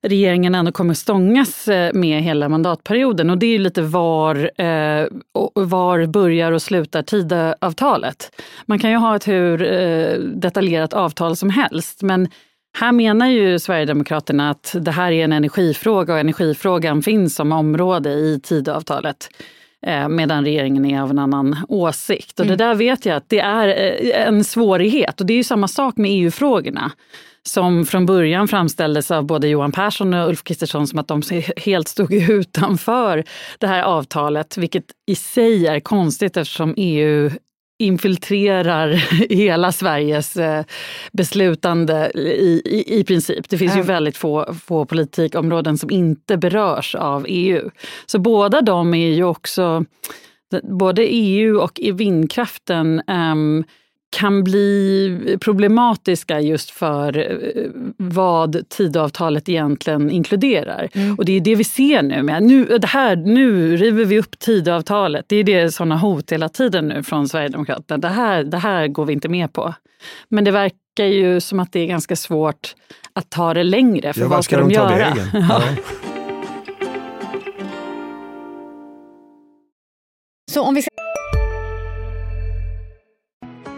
regeringen 0.03 0.55
ändå 0.55 0.71
kommer 0.71 0.93
stångas 0.93 1.67
eh, 1.67 1.93
med 1.93 2.23
hela 2.23 2.49
mandatperioden. 2.49 3.29
Och 3.29 3.37
det 3.37 3.55
är 3.55 3.59
lite 3.59 3.81
var, 3.81 4.51
eh, 4.61 5.07
var 5.53 6.05
börjar 6.05 6.51
och 6.51 6.61
slutar 6.61 7.01
Tidöavtalet. 7.01 8.41
Man 8.65 8.79
kan 8.79 8.91
ju 8.91 8.97
ha 8.97 9.15
ett 9.15 9.27
hur 9.27 9.73
eh, 9.73 10.13
detaljerat 10.19 10.93
avtal 10.93 11.35
som 11.35 11.49
helst 11.49 12.01
men 12.01 12.29
här 12.73 12.91
menar 12.91 13.27
ju 13.27 13.59
Sverigedemokraterna 13.59 14.49
att 14.49 14.75
det 14.79 14.91
här 14.91 15.11
är 15.11 15.23
en 15.23 15.31
energifråga 15.31 16.13
och 16.13 16.19
energifrågan 16.19 17.01
finns 17.01 17.35
som 17.35 17.51
område 17.51 18.09
i 18.09 18.39
Tidöavtalet. 18.43 19.29
Eh, 19.85 20.09
medan 20.09 20.45
regeringen 20.45 20.85
är 20.85 21.01
av 21.01 21.09
en 21.09 21.19
annan 21.19 21.57
åsikt. 21.69 22.39
Och 22.39 22.45
mm. 22.45 22.57
det 22.57 22.63
där 22.63 22.75
vet 22.75 23.05
jag 23.05 23.15
att 23.15 23.29
det 23.29 23.39
är 23.39 23.67
eh, 23.67 24.27
en 24.27 24.43
svårighet. 24.43 25.19
Och 25.19 25.25
det 25.25 25.33
är 25.33 25.37
ju 25.37 25.43
samma 25.43 25.67
sak 25.67 25.97
med 25.97 26.11
EU-frågorna 26.11 26.91
som 27.49 27.85
från 27.85 28.05
början 28.05 28.47
framställdes 28.47 29.11
av 29.11 29.25
både 29.25 29.47
Johan 29.47 29.71
Persson 29.71 30.13
och 30.13 30.29
Ulf 30.29 30.43
Kristersson 30.43 30.87
som 30.87 30.99
att 30.99 31.07
de 31.07 31.21
helt 31.57 31.87
stod 31.87 32.13
utanför 32.29 33.23
det 33.59 33.67
här 33.67 33.83
avtalet, 33.83 34.57
vilket 34.57 34.85
i 35.07 35.15
sig 35.15 35.67
är 35.67 35.79
konstigt 35.79 36.37
eftersom 36.37 36.73
EU 36.77 37.31
infiltrerar 37.79 38.89
hela 39.29 39.71
Sveriges 39.71 40.37
eh, 40.37 40.65
beslutande 41.11 42.11
i, 42.15 42.61
i, 42.65 42.99
i 42.99 43.03
princip. 43.03 43.49
Det 43.49 43.57
finns 43.57 43.77
ju 43.77 43.81
väldigt 43.81 44.17
få, 44.17 44.53
få 44.53 44.85
politikområden 44.85 45.77
som 45.77 45.89
inte 45.89 46.37
berörs 46.37 46.95
av 46.95 47.25
EU. 47.29 47.69
Så 48.05 48.19
båda 48.19 48.61
de 48.61 48.93
är 48.93 49.13
ju 49.13 49.23
också, 49.23 49.85
både 50.63 51.01
EU 51.03 51.59
och 51.59 51.79
vindkraften 51.93 53.01
um, 53.07 53.63
kan 54.11 54.43
bli 54.43 55.37
problematiska 55.41 56.39
just 56.39 56.71
för 56.71 57.17
eh, 57.17 57.69
vad 57.97 58.69
Tidöavtalet 58.69 59.49
egentligen 59.49 60.11
inkluderar. 60.11 60.89
Mm. 60.93 61.15
Och 61.15 61.25
det 61.25 61.31
är 61.31 61.39
det 61.39 61.55
vi 61.55 61.63
ser 61.63 62.01
nu. 62.01 62.23
Med. 62.23 62.43
Nu, 62.43 62.65
det 62.65 62.87
här, 62.87 63.15
nu 63.15 63.77
river 63.77 64.05
vi 64.05 64.19
upp 64.19 64.39
Tidöavtalet. 64.39 65.25
Det 65.27 65.35
är 65.35 65.43
det 65.43 65.71
sådana 65.71 65.97
hot 65.97 66.31
hela 66.31 66.49
tiden 66.49 66.87
nu 66.87 67.03
från 67.03 67.29
Sverigedemokraterna. 67.29 67.97
Det 67.97 68.07
här, 68.07 68.43
det 68.43 68.57
här 68.57 68.87
går 68.87 69.05
vi 69.05 69.13
inte 69.13 69.29
med 69.29 69.53
på. 69.53 69.73
Men 70.29 70.43
det 70.43 70.51
verkar 70.51 71.05
ju 71.05 71.39
som 71.39 71.59
att 71.59 71.71
det 71.71 71.79
är 71.79 71.87
ganska 71.87 72.15
svårt 72.15 72.75
att 73.13 73.29
ta 73.29 73.53
det 73.53 73.63
längre. 73.63 74.13
För 74.13 74.21
ja, 74.21 74.27
vad 74.27 74.45
ska, 74.45 74.55
ska 74.55 74.63
de, 74.63 74.69
de 74.69 74.75
göra? 74.75 74.89
Vägen? 74.89 75.27
Ja. 75.49 75.63
Så 80.51 80.63
om 80.63 80.75
vi 80.75 80.81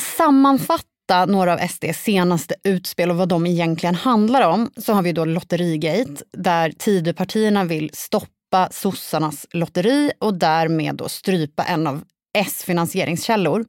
Ska 0.00 0.16
sammanfatta 0.16 1.26
några 1.26 1.52
av 1.52 1.58
SDs 1.68 2.02
senaste 2.02 2.54
utspel 2.64 3.10
och 3.10 3.16
vad 3.16 3.28
de 3.28 3.46
egentligen 3.46 3.94
handlar 3.94 4.48
om 4.48 4.70
så 4.76 4.92
har 4.92 5.02
vi 5.02 5.12
då 5.12 5.24
Lotterigate 5.24 6.24
där 6.32 6.70
Tidöpartierna 6.70 7.64
vill 7.64 7.90
stoppa 7.92 8.68
sossarnas 8.70 9.46
lotteri 9.50 10.12
och 10.18 10.34
därmed 10.34 10.94
då 10.94 11.08
strypa 11.08 11.64
en 11.64 11.86
av 11.86 12.02
S 12.38 12.64
finansieringskällor. 12.66 13.64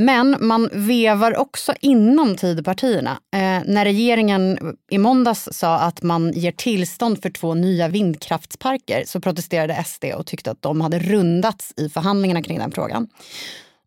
Men 0.00 0.36
man 0.40 0.68
vevar 0.72 1.36
också 1.36 1.74
inom 1.80 2.36
Tidöpartierna. 2.36 3.10
Eh, 3.10 3.62
när 3.66 3.84
regeringen 3.84 4.76
i 4.90 4.98
måndags 4.98 5.48
sa 5.52 5.78
att 5.78 6.02
man 6.02 6.32
ger 6.32 6.52
tillstånd 6.52 7.22
för 7.22 7.30
två 7.30 7.54
nya 7.54 7.88
vindkraftsparker 7.88 9.04
så 9.06 9.20
protesterade 9.20 9.84
SD 9.84 10.04
och 10.04 10.26
tyckte 10.26 10.50
att 10.50 10.62
de 10.62 10.80
hade 10.80 10.98
rundats 10.98 11.72
i 11.76 11.88
förhandlingarna 11.88 12.42
kring 12.42 12.58
den 12.58 12.72
frågan. 12.72 13.08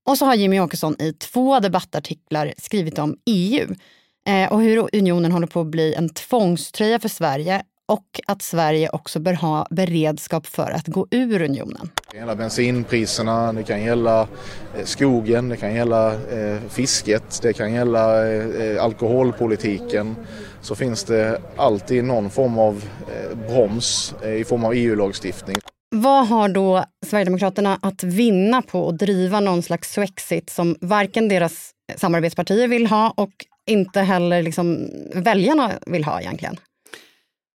Och 0.10 0.18
så 0.18 0.26
har 0.26 0.36
Jimmy 0.36 0.60
Åkesson 0.60 0.96
i 1.00 1.14
två 1.14 1.60
debattartiklar 1.60 2.54
skrivit 2.58 3.00
om 3.00 3.18
EU 3.26 3.68
eh, 4.28 4.52
och 4.52 4.62
hur 4.62 4.90
unionen 4.96 5.32
håller 5.32 5.48
på 5.48 5.62
att 5.62 5.68
bli 5.68 5.94
en 5.94 6.10
tvångströja 6.10 7.00
för 7.00 7.10
Sverige 7.10 7.64
och 7.86 8.20
att 8.28 8.42
Sverige 8.42 8.90
också 8.90 9.20
bör 9.20 9.34
ha 9.34 9.68
beredskap 9.70 10.48
för 10.48 10.72
att 10.72 10.88
gå 10.88 11.08
ur 11.12 11.42
unionen. 11.42 11.90
Det 11.96 12.12
kan 12.12 12.20
gälla 12.20 12.36
bensinpriserna, 12.36 13.54
det 13.54 13.64
kan 13.64 13.82
gälla 13.82 14.28
eh, 14.78 14.86
skogen, 14.86 15.50
det 15.50 15.58
kan 15.58 15.74
gälla 15.74 16.14
eh, 16.14 16.60
fisket, 16.70 17.40
det 17.42 17.54
kan 17.54 17.74
gälla 17.74 18.28
eh, 18.28 18.84
alkoholpolitiken. 18.84 20.16
Så 20.62 20.76
finns 20.76 21.04
det 21.04 21.42
alltid 21.56 22.04
någon 22.04 22.30
form 22.30 22.60
av 22.60 22.84
broms 23.48 24.14
i 24.40 24.44
form 24.44 24.64
av 24.64 24.74
EU-lagstiftning. 24.74 25.58
Vad 25.96 26.28
har 26.28 26.50
då 26.50 26.86
Sverigedemokraterna 27.06 27.80
att 27.82 28.04
vinna 28.04 28.62
på 28.62 28.90
att 28.90 28.98
driva 28.98 29.40
någon 29.40 29.64
slags 29.64 29.94
swexit 29.94 30.50
som 30.50 30.76
varken 30.82 31.30
deras 31.30 31.72
samarbetspartier 31.96 32.68
vill 32.68 32.88
ha 32.88 33.14
och 33.18 33.32
inte 33.70 34.02
heller 34.02 34.44
liksom 34.44 34.90
väljarna 35.14 35.72
vill 35.86 36.04
ha 36.04 36.22
egentligen? 36.22 36.58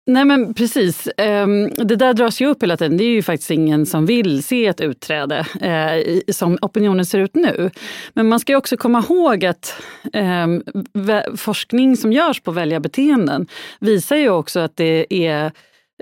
Nej 0.07 0.25
men 0.25 0.55
precis. 0.55 1.09
Ehm, 1.17 1.71
det 1.77 1.97
där 1.97 2.15
dras 2.15 2.41
ju 2.41 2.47
upp 2.47 2.63
hela 2.63 2.77
tiden. 2.77 2.97
Det 2.97 3.05
är 3.05 3.09
ju 3.09 3.23
faktiskt 3.23 3.51
ingen 3.51 3.87
som 3.87 4.07
vill 4.07 4.43
se 4.43 4.67
ett 4.67 4.81
utträde 4.81 5.47
eh, 5.61 6.21
som 6.33 6.59
opinionen 6.63 7.07
ser 7.07 7.19
ut 7.19 7.35
nu. 7.35 7.71
Men 8.15 8.29
man 8.29 8.41
ska 8.41 8.57
också 8.57 8.77
komma 8.77 9.05
ihåg 9.09 9.45
att 9.45 9.83
ehm, 10.13 10.63
forskning 11.37 11.97
som 11.97 12.13
görs 12.13 12.41
på 12.41 12.51
väljarbeteenden 12.51 13.47
visar 13.81 14.17
ju 14.17 14.31
också 14.31 14.61
att 14.61 14.77
det 14.77 15.27
är 15.27 15.53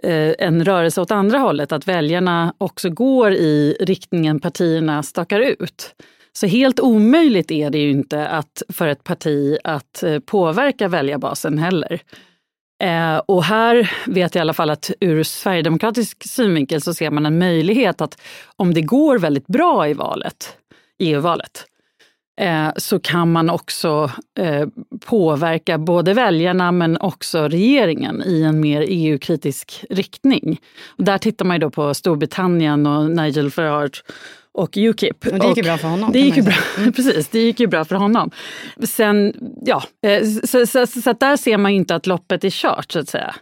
Eh, 0.03 0.35
en 0.39 0.65
rörelse 0.65 1.01
åt 1.01 1.11
andra 1.11 1.39
hållet. 1.39 1.73
Att 1.73 1.89
väljarna 1.89 2.55
också 2.59 2.91
går 2.91 3.33
i 3.33 3.77
riktningen 3.81 4.41
partierna 4.41 5.03
stakar 5.03 5.41
ut. 5.41 5.95
Så 6.33 6.47
helt 6.47 6.81
omöjligt 6.81 7.51
är 7.51 7.71
det 7.71 7.79
ju 7.79 7.91
inte 7.91 8.29
att, 8.29 8.63
för 8.69 8.87
ett 8.87 9.05
parti 9.05 9.59
att 9.65 10.03
eh, 10.03 10.19
påverka 10.19 10.89
väljarbasen 10.89 11.59
heller. 11.59 12.03
Eh, 12.83 13.17
och 13.17 13.45
här 13.45 13.91
vet 14.07 14.35
jag 14.35 14.41
i 14.41 14.43
alla 14.43 14.53
fall 14.53 14.71
att 14.71 14.91
ur 15.01 15.23
sverigedemokratisk 15.23 16.29
synvinkel 16.29 16.81
så 16.81 16.95
ser 16.95 17.11
man 17.11 17.27
en 17.27 17.39
möjlighet 17.39 18.01
att 18.01 18.21
om 18.57 18.75
det 18.75 18.83
går 18.83 19.19
väldigt 19.19 19.47
bra 19.47 19.89
i 19.89 19.95
valet, 19.95 20.57
EU-valet, 20.99 21.67
så 22.77 22.99
kan 22.99 23.33
man 23.33 23.51
också 23.51 24.11
eh, 24.39 24.67
påverka 25.07 25.79
både 25.79 26.15
väljarna 26.15 26.73
men 26.73 26.97
också 26.97 27.49
regeringen 27.49 28.23
i 28.27 28.43
en 28.43 28.61
mer 28.61 28.85
EU-kritisk 28.89 29.85
riktning. 29.91 30.61
Och 30.87 31.05
där 31.05 31.19
tittar 31.19 31.45
man 31.45 31.57
ju 31.57 31.61
då 31.61 31.71
på 31.71 31.95
Storbritannien 31.95 32.87
och 32.87 33.11
Nigel 33.11 33.51
Farage 33.51 34.05
och 34.53 34.77
Ukip. 34.77 35.27
Och 35.27 35.39
det 35.39 35.49
gick 35.49 35.57
ju 35.57 35.63
bra 35.63 35.79
för 35.79 35.89
honom. 35.89 36.13
Det 36.13 36.19
gick 36.19 36.37
ju 36.37 36.43
bra, 36.43 36.55
mm. 36.79 36.93
precis, 36.97 37.29
det 37.29 37.39
gick 37.39 37.61
ju 37.61 37.67
bra 37.67 37.85
för 37.85 37.97
honom. 37.97 38.31
Sen, 38.83 39.35
ja, 39.67 39.83
eh, 40.07 40.25
så, 40.45 40.67
så, 40.67 40.87
så, 40.87 41.01
så 41.01 41.13
där 41.13 41.37
ser 41.37 41.59
man 41.59 41.73
ju 41.73 41.79
inte 41.79 41.95
att 41.95 42.07
loppet 42.07 42.45
är 42.45 42.51
kört 42.51 42.93
så 42.93 42.99
att 42.99 43.09
säga. 43.09 43.35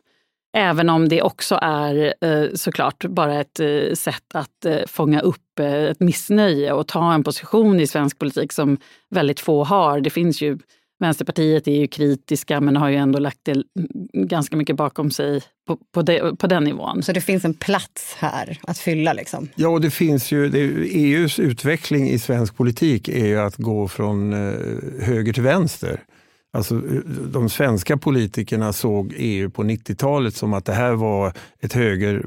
Även 0.57 0.89
om 0.89 1.09
det 1.09 1.23
också 1.23 1.59
är 1.63 2.15
eh, 2.21 2.49
såklart 2.55 3.05
bara 3.05 3.41
ett 3.41 3.61
eh, 3.61 3.95
sätt 3.95 4.35
att 4.35 4.67
fånga 4.87 5.21
upp 5.21 5.59
ett 5.61 6.01
missnöje 6.01 6.73
och 6.73 6.89
ta 6.89 7.15
en 7.15 7.25
position 7.25 7.81
i 7.81 7.87
svensk 7.87 8.19
politik 8.19 8.53
som 8.53 8.79
väldigt 9.11 9.41
få 9.41 9.65
har. 9.65 10.01
Det 10.01 10.11
finns 10.11 10.43
ju 10.43 10.59
Vänsterpartiet 11.01 11.69
är 11.69 11.77
ju 11.77 11.87
kritiska 11.87 12.61
men 12.61 12.77
har 12.77 12.89
ju 12.89 12.97
ändå 12.97 13.19
lagt 13.19 13.39
det 13.43 13.63
ganska 14.13 14.57
mycket 14.57 14.77
bakom 14.77 15.11
sig 15.11 15.43
på, 15.67 15.79
på, 15.95 16.03
de, 16.03 16.37
på 16.37 16.47
den 16.47 16.65
nivån. 16.65 17.03
Så 17.03 17.13
det 17.13 17.21
finns 17.21 17.45
en 17.45 17.55
plats 17.55 18.17
här 18.19 18.59
att 18.63 18.79
fylla? 18.79 19.13
Liksom. 19.13 19.49
Ja, 19.55 19.69
och 19.69 19.81
det 19.81 19.91
finns 19.91 20.33
ju, 20.33 20.49
det, 20.49 20.61
EUs 20.91 21.39
utveckling 21.39 22.09
i 22.09 22.19
svensk 22.19 22.57
politik 22.57 23.09
är 23.09 23.27
ju 23.27 23.41
att 23.41 23.57
gå 23.57 23.89
från 23.89 24.33
eh, 24.33 24.55
höger 25.03 25.33
till 25.33 25.43
vänster. 25.43 26.01
Alltså, 26.53 26.75
eh, 26.75 27.01
de 27.33 27.49
svenska 27.49 27.97
politikerna 27.97 28.73
såg 28.73 29.15
EU 29.17 29.51
på 29.51 29.63
90-talet 29.63 30.35
som 30.35 30.55
att 30.55 30.65
det 30.65 30.73
här 30.73 30.93
var 30.93 31.33
ett 31.61 31.73
höger 31.73 32.27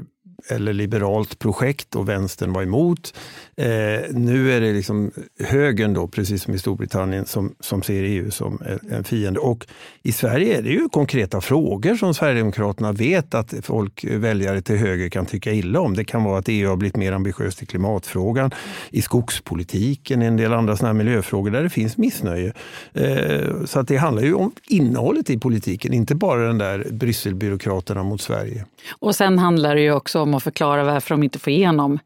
eller 0.50 0.72
liberalt 0.72 1.38
projekt 1.38 1.94
och 1.94 2.08
vänstern 2.08 2.52
var 2.52 2.62
emot. 2.62 3.14
Eh, 3.56 4.00
nu 4.10 4.52
är 4.52 4.60
det 4.60 4.72
liksom 4.72 5.10
högern, 5.40 5.94
då, 5.94 6.08
precis 6.08 6.42
som 6.42 6.54
i 6.54 6.58
Storbritannien, 6.58 7.26
som, 7.26 7.54
som 7.60 7.82
ser 7.82 8.02
EU 8.02 8.30
som 8.30 8.62
en 8.90 9.04
fiende. 9.04 9.40
Och 9.40 9.66
i 10.02 10.12
Sverige 10.12 10.58
är 10.58 10.62
det 10.62 10.70
ju 10.70 10.88
konkreta 10.88 11.40
frågor 11.40 11.94
som 11.94 12.14
Sverigedemokraterna 12.14 12.92
vet 12.92 13.34
att 13.34 13.54
folk, 13.62 14.04
väljare 14.04 14.62
till 14.62 14.76
höger 14.76 15.08
kan 15.08 15.26
tycka 15.26 15.52
illa 15.52 15.80
om. 15.80 15.94
Det 15.96 16.04
kan 16.04 16.24
vara 16.24 16.38
att 16.38 16.48
EU 16.48 16.68
har 16.68 16.76
blivit 16.76 16.96
mer 16.96 17.12
ambitiöst 17.12 17.62
i 17.62 17.66
klimatfrågan, 17.66 18.50
i 18.90 19.02
skogspolitiken, 19.02 20.22
i 20.22 20.26
en 20.26 20.36
del 20.36 20.52
andra 20.52 20.76
såna 20.76 20.92
miljöfrågor 20.92 21.50
där 21.50 21.62
det 21.62 21.70
finns 21.70 21.96
missnöje. 21.96 22.52
Eh, 22.92 23.64
så 23.64 23.80
att 23.80 23.88
det 23.88 23.96
handlar 23.96 24.22
ju 24.22 24.34
om 24.34 24.52
innehållet 24.68 25.30
i 25.30 25.38
politiken, 25.38 25.92
inte 25.92 26.14
bara 26.14 26.46
den 26.46 26.58
där 26.58 26.86
Brysselbyråkraterna 26.90 28.02
mot 28.02 28.20
Sverige. 28.20 28.64
Och 28.98 29.14
sen 29.14 29.38
handlar 29.38 29.74
det 29.74 29.80
ju 29.80 29.92
också 29.92 30.20
om 30.20 30.34
att 30.34 30.42
förklara 30.42 30.84
varför 30.84 31.14
de 31.14 31.22
inte 31.22 31.38
får 31.38 31.52
igenom 31.52 31.98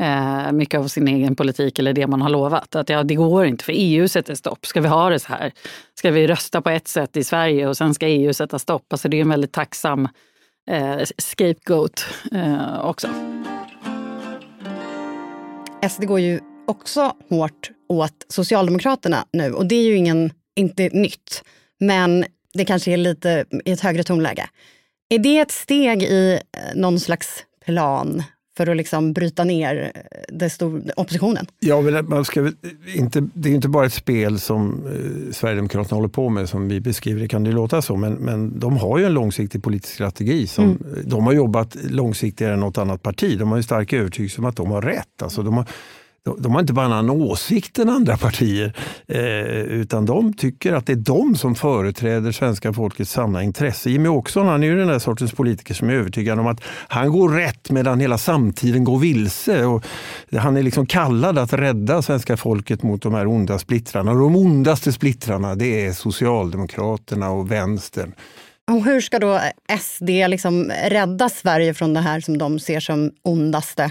eh, 0.00 0.52
mycket 0.52 0.80
av 0.80 0.88
sin 0.88 1.08
egen 1.08 1.36
politik 1.36 1.78
eller 1.78 1.92
det 1.92 2.06
man 2.06 2.22
har 2.22 2.28
lovat. 2.28 2.76
Att 2.76 2.88
ja, 2.88 3.02
det 3.02 3.14
går 3.14 3.46
inte 3.46 3.64
för 3.64 3.72
EU 3.76 4.08
sätter 4.08 4.34
stopp. 4.34 4.66
Ska 4.66 4.80
vi 4.80 4.88
ha 4.88 5.10
det 5.10 5.18
så 5.18 5.28
här? 5.28 5.52
Ska 5.94 6.10
vi 6.10 6.26
rösta 6.26 6.62
på 6.62 6.70
ett 6.70 6.88
sätt 6.88 7.16
i 7.16 7.24
Sverige 7.24 7.68
och 7.68 7.76
sen 7.76 7.94
ska 7.94 8.08
EU 8.08 8.32
sätta 8.32 8.58
stopp? 8.58 8.92
Alltså 8.92 9.08
det 9.08 9.16
är 9.16 9.20
en 9.20 9.28
väldigt 9.28 9.52
tacksam 9.52 10.08
eh, 10.70 10.98
scapegoat 11.18 12.04
eh, 12.32 12.84
också. 12.84 13.08
SD 15.90 16.04
går 16.04 16.20
ju 16.20 16.40
också 16.66 17.12
hårt 17.28 17.70
åt 17.88 18.26
Socialdemokraterna 18.28 19.24
nu 19.32 19.52
och 19.52 19.66
det 19.66 19.74
är 19.74 19.84
ju 19.84 19.96
ingen, 19.96 20.32
inte 20.56 20.88
nytt. 20.88 21.42
Men 21.80 22.24
det 22.54 22.64
kanske 22.64 22.92
är 22.92 22.96
lite 22.96 23.44
i 23.64 23.72
ett 23.72 23.80
högre 23.80 24.02
tonläge. 24.02 24.48
Är 25.08 25.18
det 25.18 25.38
ett 25.38 25.50
steg 25.50 26.02
i 26.02 26.32
eh, 26.32 26.80
någon 26.80 27.00
slags 27.00 27.44
plan 27.64 28.22
för 28.60 28.70
att 28.70 28.76
liksom 28.76 29.12
bryta 29.12 29.44
ner 29.44 29.92
eh, 29.94 30.00
det 30.28 30.50
stor, 30.50 30.82
oppositionen? 30.96 31.46
Ja, 31.60 31.80
men 31.80 32.08
man 32.08 32.24
ska 32.24 32.52
inte, 32.94 33.28
det 33.34 33.48
är 33.48 33.54
inte 33.54 33.68
bara 33.68 33.86
ett 33.86 33.92
spel 33.92 34.40
som 34.40 34.86
eh, 34.86 35.32
Sverigedemokraterna 35.32 35.96
håller 35.96 36.08
på 36.08 36.28
med 36.28 36.48
som 36.48 36.68
vi 36.68 36.80
beskriver 36.80 37.20
det, 37.20 37.28
kan 37.28 37.44
det 37.44 37.52
låta 37.52 37.82
så, 37.82 37.96
men, 37.96 38.12
men 38.12 38.58
de 38.58 38.76
har 38.76 38.98
ju 38.98 39.04
en 39.04 39.14
långsiktig 39.14 39.62
politisk 39.62 39.94
strategi. 39.94 40.46
Som, 40.46 40.64
mm. 40.64 40.78
De 41.04 41.26
har 41.26 41.32
jobbat 41.32 41.76
långsiktigare 41.90 42.52
än 42.52 42.60
något 42.60 42.78
annat 42.78 43.02
parti. 43.02 43.38
De 43.38 43.50
har 43.50 43.56
ju 43.56 43.62
stark 43.62 43.92
övertygelse 43.92 44.38
om 44.40 44.44
att 44.44 44.56
de 44.56 44.70
har 44.70 44.82
rätt. 44.82 45.22
Alltså 45.22 45.42
de 45.42 45.54
har, 45.56 45.66
de 46.38 46.52
har 46.52 46.60
inte 46.60 46.72
bara 46.72 46.86
en 46.86 46.92
annan 46.92 47.10
åsikt 47.10 47.78
än 47.78 47.88
andra 47.88 48.16
partier, 48.16 48.72
eh, 49.08 49.20
utan 49.60 50.06
de 50.06 50.32
tycker 50.32 50.72
att 50.72 50.86
det 50.86 50.92
är 50.92 50.96
de 50.96 51.36
som 51.36 51.54
företräder 51.54 52.32
svenska 52.32 52.72
folkets 52.72 53.10
sanna 53.10 53.42
intresse. 53.42 53.90
Jimmy 53.90 54.08
Åkesson 54.08 54.46
han 54.46 54.62
är 54.62 54.66
ju 54.66 54.76
den 54.76 54.88
där 54.88 54.98
sortens 54.98 55.32
politiker 55.32 55.74
som 55.74 55.88
är 55.88 55.92
övertygad 55.92 56.38
om 56.38 56.46
att 56.46 56.60
han 56.88 57.12
går 57.12 57.28
rätt 57.28 57.70
medan 57.70 58.00
hela 58.00 58.18
samtiden 58.18 58.84
går 58.84 58.98
vilse. 58.98 59.64
Och 59.64 59.84
han 60.36 60.56
är 60.56 60.62
liksom 60.62 60.86
kallad 60.86 61.38
att 61.38 61.52
rädda 61.52 62.02
svenska 62.02 62.36
folket 62.36 62.82
mot 62.82 63.02
de 63.02 63.14
här 63.14 63.26
onda 63.26 63.58
splittrarna. 63.58 64.10
Och 64.10 64.18
de 64.18 64.36
ondaste 64.36 64.92
splittrarna 64.92 65.54
det 65.54 65.86
är 65.86 65.92
Socialdemokraterna 65.92 67.30
och 67.30 67.50
vänstern. 67.50 68.14
Och 68.70 68.84
hur 68.84 69.00
ska 69.00 69.18
då 69.18 69.40
SD 69.80 70.08
liksom 70.28 70.72
rädda 70.88 71.28
Sverige 71.28 71.74
från 71.74 71.94
det 71.94 72.00
här 72.00 72.20
som 72.20 72.38
de 72.38 72.58
ser 72.58 72.80
som 72.80 73.10
ondaste 73.22 73.90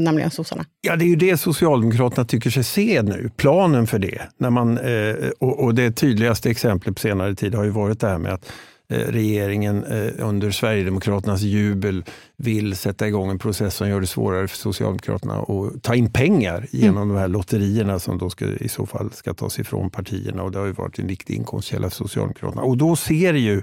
nämligen 0.00 0.30
sossarna. 0.30 0.64
Ja, 0.80 0.96
det 0.96 1.04
är 1.04 1.08
ju 1.08 1.16
det 1.16 1.36
Socialdemokraterna 1.36 2.24
tycker 2.24 2.50
sig 2.50 2.64
se 2.64 3.02
nu, 3.02 3.30
planen 3.36 3.86
för 3.86 3.98
det. 3.98 4.20
När 4.36 4.50
man, 4.50 4.78
eh, 4.78 5.30
och, 5.40 5.74
det 5.74 5.92
tydligaste 5.92 6.50
exemplet 6.50 6.94
på 6.94 7.00
senare 7.00 7.34
tid 7.34 7.54
har 7.54 7.64
ju 7.64 7.70
varit 7.70 8.00
det 8.00 8.08
här 8.08 8.18
med 8.18 8.32
att 8.32 8.52
eh, 8.88 8.98
regeringen 8.98 9.84
eh, 9.84 10.12
under 10.18 10.50
Sverigedemokraternas 10.50 11.40
jubel 11.40 12.04
vill 12.36 12.76
sätta 12.76 13.08
igång 13.08 13.30
en 13.30 13.38
process 13.38 13.74
som 13.74 13.88
gör 13.88 14.00
det 14.00 14.06
svårare 14.06 14.48
för 14.48 14.56
Socialdemokraterna 14.56 15.34
att 15.34 15.82
ta 15.82 15.94
in 15.94 16.12
pengar 16.12 16.66
genom 16.70 16.96
mm. 16.96 17.08
de 17.08 17.20
här 17.20 17.28
lotterierna 17.28 17.98
som 17.98 18.18
då 18.18 18.30
ska, 18.30 18.44
i 18.44 18.68
så 18.68 18.86
fall 18.86 19.12
ska 19.12 19.34
tas 19.34 19.58
ifrån 19.58 19.90
partierna. 19.90 20.42
Och 20.42 20.50
det 20.50 20.58
har 20.58 20.66
ju 20.66 20.72
varit 20.72 20.98
en 20.98 21.06
viktig 21.06 21.34
inkomstkälla 21.34 21.90
för 21.90 21.96
Socialdemokraterna. 21.96 22.62
Och 22.62 22.76
då 22.76 22.96
ser 22.96 23.34
ju 23.34 23.62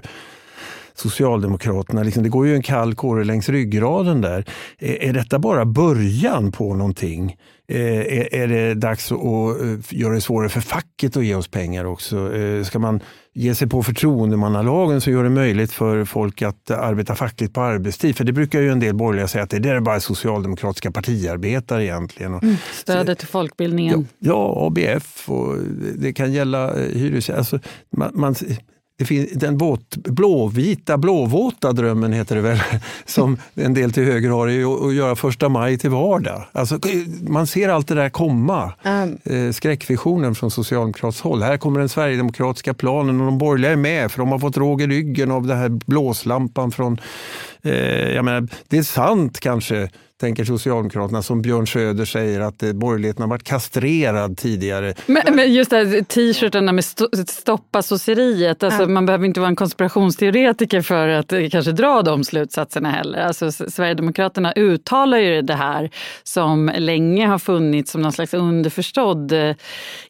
Socialdemokraterna, 0.94 2.02
liksom, 2.02 2.22
det 2.22 2.28
går 2.28 2.46
ju 2.46 2.54
en 2.54 2.62
kall 2.62 2.94
kåre 2.94 3.24
längs 3.24 3.48
ryggraden 3.48 4.20
där. 4.20 4.44
Är, 4.78 5.02
är 5.02 5.12
detta 5.12 5.38
bara 5.38 5.64
början 5.64 6.52
på 6.52 6.74
någonting? 6.74 7.36
Är, 7.68 8.34
är 8.34 8.48
det 8.48 8.74
dags 8.74 9.12
att 9.12 9.92
göra 9.92 10.14
det 10.14 10.20
svårare 10.20 10.48
för 10.48 10.60
facket 10.60 11.16
att 11.16 11.24
ge 11.24 11.34
oss 11.34 11.48
pengar 11.48 11.84
också? 11.84 12.30
Ska 12.64 12.78
man 12.78 13.00
ge 13.34 13.54
sig 13.54 13.68
på 13.68 13.82
förtroendemannalagen 13.82 15.00
som 15.00 15.12
gör 15.12 15.24
det 15.24 15.30
möjligt 15.30 15.72
för 15.72 16.04
folk 16.04 16.42
att 16.42 16.70
arbeta 16.70 17.14
fackligt 17.14 17.54
på 17.54 17.60
arbetstid. 17.60 18.16
För 18.16 18.24
det 18.24 18.32
brukar 18.32 18.60
ju 18.60 18.72
en 18.72 18.80
del 18.80 18.94
borgerliga 18.94 19.28
säga 19.28 19.44
att 19.44 19.50
det 19.50 19.70
är 19.70 19.80
bara 19.80 20.00
socialdemokratiska 20.00 20.90
partiarbetare 20.90 21.84
egentligen. 21.84 22.34
Mm, 22.34 22.56
stödet 22.72 23.18
till 23.18 23.28
folkbildningen. 23.28 24.08
Ja, 24.18 24.28
ja, 24.28 24.66
ABF 24.66 25.30
och 25.30 25.56
det 25.96 26.12
kan 26.12 26.32
gälla 26.32 26.74
hyresgäster. 26.74 27.38
Alltså, 27.38 27.58
man, 27.96 28.10
man, 28.14 28.34
det 28.98 29.04
finns 29.04 29.30
den 29.30 29.58
våt, 29.58 29.96
blåvita, 29.96 30.98
blåvåta 30.98 31.72
drömmen 31.72 32.12
heter 32.12 32.36
det 32.36 32.42
väl, 32.42 32.58
som 33.04 33.38
en 33.54 33.74
del 33.74 33.92
till 33.92 34.04
höger 34.04 34.30
har, 34.30 34.48
är 34.48 34.88
att 34.88 34.94
göra 34.94 35.16
första 35.16 35.48
maj 35.48 35.78
till 35.78 35.90
vardag. 35.90 36.44
Alltså, 36.52 36.78
man 37.28 37.46
ser 37.46 37.68
allt 37.68 37.88
det 37.88 37.94
där 37.94 38.08
komma. 38.08 38.72
Mm. 38.82 39.52
Skräckvisionen 39.52 40.34
från 40.34 40.50
socialdemokratiskt 40.50 41.24
håll. 41.24 41.42
Här 41.42 41.56
kommer 41.56 41.80
den 41.80 41.88
sverigedemokratiska 41.88 42.74
planen 42.74 43.20
och 43.20 43.26
de 43.26 43.38
borgerliga 43.38 43.72
är 43.72 43.76
med 43.76 44.12
för 44.12 44.18
de 44.18 44.32
har 44.32 44.38
fått 44.38 44.56
råg 44.56 44.82
i 44.82 44.86
ryggen 44.86 45.30
av 45.30 45.46
den 45.46 45.58
här 45.58 45.68
blåslampan 45.68 46.70
från... 46.70 47.00
Eh, 47.62 48.10
jag 48.10 48.24
menar, 48.24 48.48
det 48.68 48.78
är 48.78 48.82
sant 48.82 49.40
kanske 49.40 49.88
tänker 50.22 50.44
Socialdemokraterna, 50.44 51.22
som 51.22 51.42
Björn 51.42 51.66
Söder 51.66 52.04
säger 52.04 52.40
att 52.40 52.62
eh, 52.62 52.72
borgerligheten 52.72 53.22
har 53.22 53.28
varit 53.28 53.42
kastrerad 53.42 54.38
tidigare. 54.38 54.94
Men, 55.06 55.22
men 55.36 55.52
just 55.52 55.70
det 55.70 55.76
här 55.76 56.04
t-shirtarna 56.04 56.72
med 56.72 56.84
st 56.84 57.04
stoppa 57.26 57.82
sosseriet, 57.82 58.62
alltså, 58.62 58.82
ja. 58.82 58.88
man 58.88 59.06
behöver 59.06 59.26
inte 59.26 59.40
vara 59.40 59.48
en 59.48 59.56
konspirationsteoretiker 59.56 60.82
för 60.82 61.08
att 61.08 61.32
eh, 61.32 61.48
kanske 61.48 61.72
dra 61.72 62.02
de 62.02 62.24
slutsatserna 62.24 62.90
heller. 62.90 63.18
Alltså, 63.18 63.52
Sverigedemokraterna 63.52 64.52
uttalar 64.52 65.18
ju 65.18 65.42
det 65.42 65.54
här 65.54 65.90
som 66.22 66.70
länge 66.76 67.26
har 67.26 67.38
funnits 67.38 67.92
som 67.92 68.02
någon 68.02 68.12
slags 68.12 68.34
underförstådd 68.34 69.32
eh, 69.32 69.54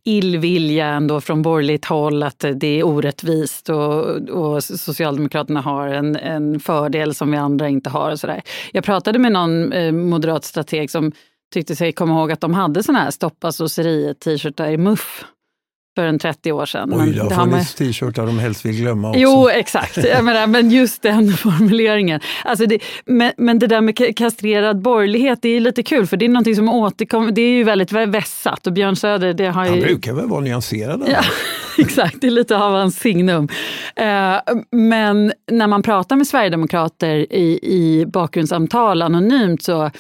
illvilja 0.05 0.87
ändå 0.87 1.21
från 1.21 1.43
borgerligt 1.43 1.85
håll 1.85 2.23
att 2.23 2.45
det 2.55 2.81
är 2.81 2.87
orättvist 2.87 3.69
och, 3.69 4.05
och 4.29 4.65
Socialdemokraterna 4.65 5.61
har 5.61 5.89
en, 5.89 6.17
en 6.17 6.61
fördel 6.61 7.15
som 7.15 7.31
vi 7.31 7.37
andra 7.37 7.69
inte 7.69 7.91
har. 7.91 8.11
Och 8.11 8.21
så 8.21 8.27
där. 8.27 8.43
Jag 8.73 8.85
pratade 8.85 9.19
med 9.19 9.33
någon 9.33 9.73
moderat 10.09 10.45
strateg 10.45 10.91
som 10.91 11.13
tyckte 11.55 11.77
sig 11.77 11.93
komma 11.93 12.13
ihåg 12.13 12.33
att 12.33 12.41
de 12.41 12.55
hade 12.55 12.83
såna 12.83 12.99
här 12.99 13.11
stoppa 13.11 13.53
sosseriet-t-shirtar 13.53 14.71
i 14.71 14.77
muff 14.77 15.25
för 15.95 16.05
en 16.05 16.19
30 16.19 16.53
år 16.53 16.67
sedan. 16.67 16.93
Oj, 16.95 17.13
det 17.13 17.23
har 17.23 17.31
funnits 17.31 17.81
man... 17.81 17.89
t-shirtar 17.89 18.27
de 18.27 18.39
helst 18.39 18.65
vill 18.65 18.77
glömma 18.77 19.09
också. 19.09 19.21
Jo, 19.21 19.49
exakt. 19.49 19.97
Menar, 19.97 20.47
men 20.47 20.71
just 20.71 21.03
den 21.03 21.33
formuleringen. 21.37 22.21
Alltså 22.45 22.67
det, 22.67 22.79
men, 23.05 23.33
men 23.37 23.59
det 23.59 23.67
där 23.67 23.81
med 23.81 24.17
kastrerad 24.17 24.83
borgerlighet, 24.83 25.39
det 25.43 25.49
är 25.49 25.61
lite 25.61 25.83
kul 25.83 26.07
för 26.07 26.17
det 26.17 26.25
är 26.25 26.29
någonting 26.29 26.57
som 26.57 26.69
återkommer. 26.69 27.33
Det 27.33 27.43
är 27.43 27.53
ju 27.53 27.65
väldigt 27.65 27.93
vässat 27.93 28.67
och 28.67 28.73
Björn 28.73 28.97
Söder, 28.97 29.35
det 29.35 29.47
har 29.47 29.65
ju... 29.65 29.71
Han 29.71 29.81
brukar 29.81 30.13
väl 30.13 30.27
vara 30.27 30.41
nyanserad? 30.41 31.05
Ja, 31.09 31.23
exakt. 31.79 32.21
Det 32.21 32.27
är 32.27 32.31
lite 32.31 32.57
av 32.57 32.73
hans 32.73 32.99
signum. 32.99 33.49
Uh, 34.01 34.55
men 34.71 35.33
när 35.51 35.67
man 35.67 35.83
pratar 35.83 36.17
med 36.17 36.27
sverigedemokrater 36.27 37.15
i, 37.15 37.59
i 37.63 38.07
bakgrundssamtal 38.07 39.03
anonymt 39.03 39.63
så 39.63 39.91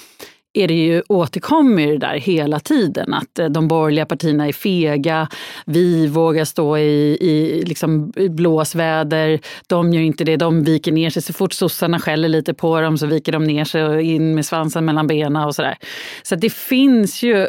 är 0.54 0.68
det 0.68 0.75
ju, 0.75 1.02
återkommer 1.09 1.87
det 1.87 1.99
där 1.99 2.14
hela 2.14 2.61
tiden. 2.61 3.14
Att 3.14 3.38
eh, 3.38 3.47
de 3.47 3.68
borgerliga 3.68 4.06
partierna 4.06 4.49
är 4.49 4.52
fega, 4.52 5.28
vi 5.66 6.06
vågar 6.06 6.44
stå 6.44 6.78
i, 6.78 7.18
i 7.21 7.64
liksom 7.66 8.11
blåsväder, 8.11 9.40
de 9.66 9.92
gör 9.92 10.02
inte 10.02 10.25
det, 10.25 10.37
de 10.37 10.64
viker 10.64 10.92
ner 10.92 11.11
sig. 11.11 11.23
Så 11.23 11.32
fort 11.32 11.52
sossarna 11.52 11.99
skäller 11.99 12.28
lite 12.28 12.54
på 12.54 12.80
dem 12.80 12.99
så 12.99 13.06
viker 13.06 13.32
de 13.32 13.44
ner 13.44 13.64
sig 13.64 13.85
och 13.85 14.02
in 14.02 14.35
med 14.35 14.47
svansen 14.47 14.85
mellan 14.85 15.06
benen 15.06 15.44
och 15.44 15.54
sådär. 15.54 15.78
Så 16.23 16.35
det 16.35 16.52
finns 16.52 17.23
ju, 17.23 17.49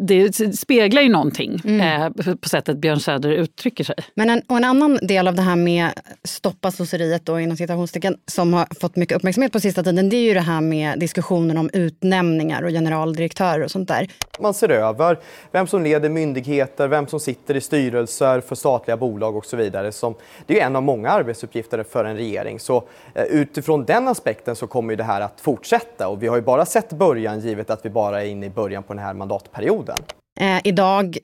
det 0.00 0.32
speglar 0.56 1.02
ju 1.02 1.08
någonting 1.08 1.60
mm. 1.64 2.02
eh, 2.02 2.34
på 2.34 2.48
sättet 2.48 2.78
Björn 2.78 3.00
Söder 3.00 3.30
uttrycker 3.30 3.84
sig. 3.84 3.96
Men 4.14 4.30
en, 4.30 4.42
en 4.48 4.64
annan 4.64 4.98
del 5.02 5.28
av 5.28 5.34
det 5.34 5.42
här 5.42 5.56
med 5.56 5.90
stoppa 6.24 6.70
sosseriet 6.70 7.26
då 7.26 7.40
inom 7.40 7.56
citationstecken 7.56 8.16
som 8.26 8.54
har 8.54 8.66
fått 8.80 8.96
mycket 8.96 9.16
uppmärksamhet 9.16 9.52
på 9.52 9.60
sista 9.60 9.82
tiden, 9.82 10.08
det 10.08 10.16
är 10.16 10.28
ju 10.28 10.34
det 10.34 10.40
här 10.40 10.60
med 10.60 10.98
diskussionen 10.98 11.58
om 11.58 11.70
utnämning 11.72 12.29
utnämningar 12.30 12.62
och 12.62 12.70
generaldirektörer 12.70 13.64
och 13.64 13.70
sånt 13.70 13.88
där. 13.88 14.06
Man 14.40 14.54
ser 14.54 14.68
över 14.68 15.18
vem 15.52 15.66
som 15.66 15.82
leder 15.82 16.08
myndigheter, 16.08 16.88
vem 16.88 17.06
som 17.06 17.20
sitter 17.20 17.56
i 17.56 17.60
styrelser 17.60 18.40
för 18.40 18.54
statliga 18.54 18.96
bolag 18.96 19.36
och 19.36 19.46
så 19.46 19.56
vidare. 19.56 19.92
Som, 19.92 20.14
det 20.46 20.60
är 20.60 20.66
en 20.66 20.76
av 20.76 20.82
många 20.82 21.10
arbetsuppgifter 21.10 21.82
för 21.82 22.04
en 22.04 22.16
regering. 22.16 22.60
Så 22.60 22.84
eh, 23.14 23.24
utifrån 23.24 23.84
den 23.84 24.08
aspekten 24.08 24.56
så 24.56 24.66
kommer 24.66 24.96
det 24.96 25.04
här 25.04 25.20
att 25.20 25.40
fortsätta 25.40 26.08
och 26.08 26.22
vi 26.22 26.26
har 26.26 26.36
ju 26.36 26.42
bara 26.42 26.64
sett 26.64 26.92
början 26.92 27.40
givet 27.40 27.70
att 27.70 27.84
vi 27.84 27.90
bara 27.90 28.22
är 28.22 28.26
inne 28.26 28.46
i 28.46 28.50
början 28.50 28.82
på 28.82 28.94
den 28.94 29.02
här 29.02 29.14
mandatperioden. 29.14 29.96
Eh, 30.40 30.60
idag 30.64 31.18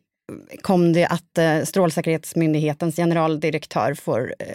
kom 0.62 0.92
det 0.92 1.06
att 1.06 1.38
eh, 1.38 1.62
Strålsäkerhetsmyndighetens 1.64 2.96
generaldirektör 2.96 3.94
får 3.94 4.34
eh, 4.38 4.46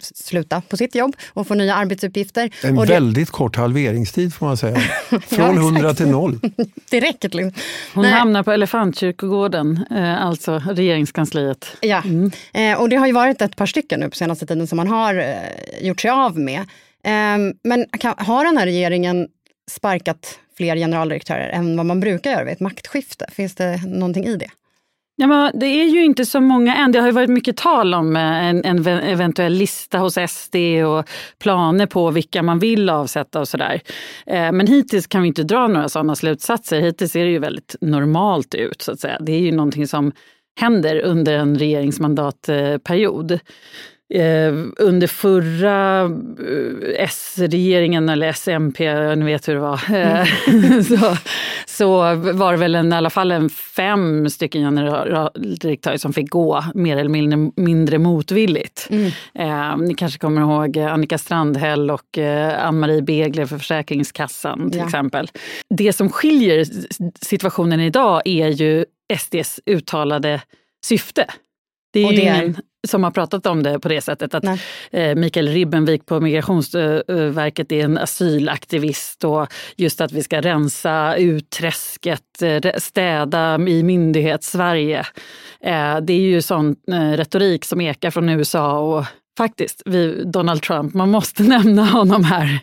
sluta 0.00 0.60
på 0.60 0.76
sitt 0.76 0.94
jobb 0.94 1.16
och 1.28 1.46
få 1.46 1.54
nya 1.54 1.74
arbetsuppgifter. 1.74 2.50
En 2.62 2.78
och 2.78 2.90
väldigt 2.90 3.30
kort 3.30 3.56
halveringstid 3.56 4.34
får 4.34 4.46
man 4.46 4.56
säga. 4.56 4.76
Från 5.08 5.56
ja, 5.56 5.62
100 5.62 5.94
till 5.94 6.08
noll. 6.08 6.40
Direkt. 6.90 7.24
Liksom. 7.24 7.62
Hon 7.94 8.02
Nej. 8.02 8.12
hamnar 8.12 8.42
på 8.42 8.52
Elefantkyrkogården, 8.52 9.84
eh, 9.90 10.26
alltså 10.26 10.62
regeringskansliet. 10.70 11.76
Ja, 11.80 12.02
mm. 12.04 12.30
eh, 12.54 12.80
och 12.80 12.88
det 12.88 12.96
har 12.96 13.06
ju 13.06 13.12
varit 13.12 13.42
ett 13.42 13.56
par 13.56 13.66
stycken 13.66 14.00
nu 14.00 14.10
på 14.10 14.16
senaste 14.16 14.46
tiden 14.46 14.66
som 14.66 14.76
man 14.76 14.88
har 14.88 15.14
eh, 15.14 15.86
gjort 15.86 16.00
sig 16.00 16.10
av 16.10 16.38
med. 16.38 16.64
Ehm, 17.04 17.54
men 17.62 17.86
kan, 17.98 18.14
har 18.18 18.44
den 18.44 18.56
här 18.56 18.66
regeringen 18.66 19.28
sparkat 19.70 20.38
fler 20.56 20.76
generaldirektörer 20.76 21.48
än 21.48 21.76
vad 21.76 21.86
man 21.86 22.00
brukar 22.00 22.30
göra 22.30 22.44
vid 22.44 22.52
ett 22.52 22.60
maktskifte? 22.60 23.26
Finns 23.32 23.54
det 23.54 23.80
någonting 23.86 24.24
i 24.24 24.36
det? 24.36 24.50
Ja, 25.18 25.26
men 25.26 25.58
det 25.58 25.66
är 25.66 25.84
ju 25.84 26.04
inte 26.04 26.26
så 26.26 26.40
många 26.40 26.76
än. 26.76 26.92
Det 26.92 27.00
har 27.00 27.06
ju 27.06 27.12
varit 27.12 27.30
mycket 27.30 27.56
tal 27.56 27.94
om 27.94 28.16
eh, 28.16 28.46
en, 28.46 28.64
en 28.64 28.86
eventuell 28.86 29.52
lista 29.52 29.98
hos 29.98 30.18
SD 30.28 30.56
och 30.86 31.08
planer 31.38 31.86
på 31.86 32.10
vilka 32.10 32.42
man 32.42 32.58
vill 32.58 32.90
avsätta 32.90 33.40
och 33.40 33.48
sådär. 33.48 33.80
Eh, 34.26 34.52
men 34.52 34.66
hittills 34.66 35.06
kan 35.06 35.22
vi 35.22 35.28
inte 35.28 35.42
dra 35.42 35.68
några 35.68 35.88
sådana 35.88 36.16
slutsatser. 36.16 36.80
Hittills 36.80 37.12
ser 37.12 37.24
det 37.24 37.30
ju 37.30 37.38
väldigt 37.38 37.76
normalt 37.80 38.54
ut. 38.54 38.82
så 38.82 38.92
att 38.92 39.00
säga. 39.00 39.18
Det 39.20 39.32
är 39.32 39.40
ju 39.40 39.52
någonting 39.52 39.86
som 39.86 40.12
händer 40.60 41.00
under 41.00 41.38
en 41.38 41.58
regeringsmandatperiod. 41.58 43.38
Eh, 44.14 44.54
under 44.76 45.06
förra 45.06 46.02
eh, 46.04 47.04
S-regeringen, 47.04 48.08
eller 48.08 48.32
SMP, 48.32 49.14
ni 49.14 49.24
vet 49.24 49.48
hur 49.48 49.54
det 49.54 49.60
var, 49.60 49.80
eh, 49.90 50.48
mm. 50.48 50.84
så, 50.84 51.16
så 51.66 52.14
var 52.14 52.52
det 52.52 52.58
väl 52.58 52.74
en, 52.74 52.92
i 52.92 52.96
alla 52.96 53.10
fall 53.10 53.32
en 53.32 53.50
fem 53.50 54.30
stycken 54.30 54.62
generaldirektörer 54.62 55.96
som 55.96 56.12
fick 56.12 56.30
gå 56.30 56.64
mer 56.74 56.96
eller 56.96 57.10
mindre, 57.10 57.52
mindre 57.56 57.98
motvilligt. 57.98 58.88
Mm. 58.90 59.06
Eh, 59.34 59.76
ni 59.76 59.94
kanske 59.94 60.18
kommer 60.18 60.40
ihåg 60.40 60.78
Annika 60.78 61.18
Strandhäll 61.18 61.90
och 61.90 62.18
eh, 62.18 62.66
Ann-Marie 62.66 63.02
Begler 63.02 63.46
för 63.46 63.58
Försäkringskassan 63.58 64.70
till 64.70 64.80
ja. 64.80 64.86
exempel. 64.86 65.30
Det 65.68 65.92
som 65.92 66.10
skiljer 66.10 66.64
situationen 67.24 67.80
idag 67.80 68.22
är 68.24 68.48
ju 68.48 68.84
SDs 69.18 69.60
uttalade 69.66 70.42
syfte. 70.84 71.26
Det 71.92 72.04
är, 72.04 72.12
det 72.12 72.28
är 72.28 72.42
ingen 72.42 72.56
som 72.86 73.04
har 73.04 73.10
pratat 73.10 73.46
om 73.46 73.62
det 73.62 73.78
på 73.78 73.88
det 73.88 74.00
sättet. 74.00 74.34
Att 74.34 74.44
eh, 74.90 75.14
Mikael 75.14 75.48
Ribbenvik 75.48 76.06
på 76.06 76.20
Migrationsverket 76.20 77.72
är 77.72 77.84
en 77.84 77.98
asylaktivist 77.98 79.24
och 79.24 79.46
just 79.76 80.00
att 80.00 80.12
vi 80.12 80.22
ska 80.22 80.40
rensa 80.40 81.16
ut 81.16 81.50
träsket, 81.50 82.42
eh, 82.42 82.72
städa 82.76 83.54
i 83.68 83.82
myndighets-Sverige. 83.82 84.98
Eh, 85.60 85.96
det 86.00 86.12
är 86.12 86.20
ju 86.20 86.42
sån 86.42 86.76
retorik 87.16 87.64
som 87.64 87.80
ekar 87.80 88.10
från 88.10 88.28
USA 88.28 88.78
och 88.78 89.04
Faktiskt, 89.36 89.82
vi, 89.84 90.24
Donald 90.24 90.62
Trump. 90.62 90.94
Man 90.94 91.10
måste 91.10 91.42
nämna 91.42 91.84
honom 91.84 92.24
här, 92.24 92.58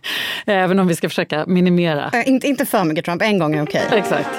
även 0.45 0.79
om 0.79 0.88
vi 0.88 0.95
ska 0.95 1.09
försöka 1.09 1.45
minimera. 1.47 2.12
Äh, 2.13 2.29
inte, 2.29 2.47
inte 2.47 2.65
för 2.65 2.83
mycket 2.83 3.05
Trump, 3.05 3.21
en 3.21 3.39
gång 3.39 3.55
är 3.55 3.63
okej. 3.63 3.83
Okay. 3.88 3.99
Exakt. 3.99 4.29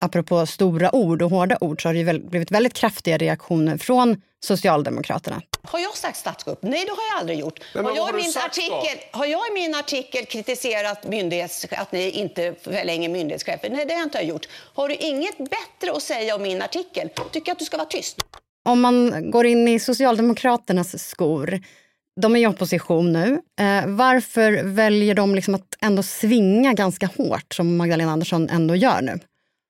Apropå 0.00 0.46
stora 0.46 0.94
ord 0.94 1.22
och 1.22 1.30
hårda 1.30 1.58
ord 1.60 1.82
så 1.82 1.88
har 1.88 1.94
det 1.94 2.20
blivit 2.30 2.50
väldigt 2.50 2.74
kraftiga 2.74 3.18
reaktioner 3.18 3.78
från 3.78 4.22
Socialdemokraterna. 4.44 5.42
Har 5.62 5.78
jag 5.78 5.96
sagt 5.96 6.16
statskupp? 6.16 6.58
Nej, 6.62 6.84
det 6.84 6.90
har 6.90 7.02
jag 7.12 7.20
aldrig 7.20 7.38
gjort. 7.38 7.60
Men, 7.74 7.84
har, 7.84 7.96
jag 7.96 8.02
har, 8.02 8.12
min 8.12 8.32
artikel, 8.46 8.98
har 9.10 9.26
jag 9.26 9.40
i 9.50 9.54
min 9.54 9.74
artikel 9.74 10.24
kritiserat 10.24 11.08
myndighets, 11.08 11.66
att 11.70 11.92
ni 11.92 12.10
inte 12.10 12.54
förlänger 12.62 13.08
myndighetschefer? 13.08 13.70
Nej, 13.70 13.86
det 13.86 13.92
har 13.92 14.00
jag 14.00 14.06
inte 14.06 14.20
gjort. 14.20 14.48
Har 14.74 14.88
du 14.88 14.94
inget 14.94 15.38
bättre 15.38 15.96
att 15.96 16.02
säga 16.02 16.34
om 16.34 16.42
min 16.42 16.62
artikel? 16.62 17.08
Tycker 17.08 17.48
jag 17.50 17.54
att 17.54 17.58
du 17.58 17.64
ska 17.64 17.76
vara 17.76 17.88
tyst. 17.88 18.16
Om 18.68 18.80
man 18.80 19.30
går 19.30 19.46
in 19.46 19.68
i 19.68 19.80
Socialdemokraternas 19.80 21.08
skor, 21.08 21.60
de 22.20 22.36
är 22.36 22.40
i 22.40 22.46
opposition 22.46 23.12
nu. 23.12 23.40
Eh, 23.60 23.86
varför 23.86 24.62
väljer 24.62 25.14
de 25.14 25.34
liksom 25.34 25.54
att 25.54 25.76
ändå 25.80 26.02
svinga 26.02 26.72
ganska 26.72 27.06
hårt 27.16 27.54
som 27.54 27.76
Magdalena 27.76 28.12
Andersson 28.12 28.48
ändå 28.48 28.76
gör 28.76 29.02
nu? 29.02 29.18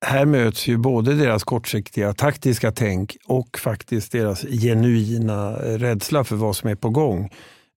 Här 0.06 0.24
möts 0.24 0.68
ju 0.68 0.76
både 0.76 1.14
deras 1.14 1.44
kortsiktiga 1.44 2.12
taktiska 2.12 2.72
tänk 2.72 3.16
och 3.26 3.58
faktiskt 3.58 4.12
deras 4.12 4.40
genuina 4.42 5.52
rädsla 5.52 6.24
för 6.24 6.36
vad 6.36 6.56
som 6.56 6.70
är 6.70 6.74
på 6.74 6.90
gång. 6.90 7.30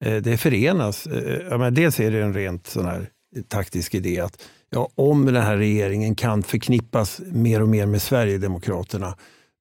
Eh, 0.05 0.15
det 0.15 0.37
förenas. 0.37 1.07
Ja, 1.49 1.57
men 1.57 1.73
dels 1.73 1.99
är 1.99 2.11
det 2.11 2.21
en 2.21 2.33
rent 2.33 2.67
sån 2.67 2.85
här 2.85 3.09
taktisk 3.47 3.95
idé 3.95 4.19
att 4.19 4.41
ja, 4.69 4.89
om 4.95 5.25
den 5.25 5.43
här 5.43 5.57
regeringen 5.57 6.15
kan 6.15 6.43
förknippas 6.43 7.21
mer 7.31 7.61
och 7.61 7.69
mer 7.69 7.85
med 7.85 8.01
Sverigedemokraterna 8.01 9.15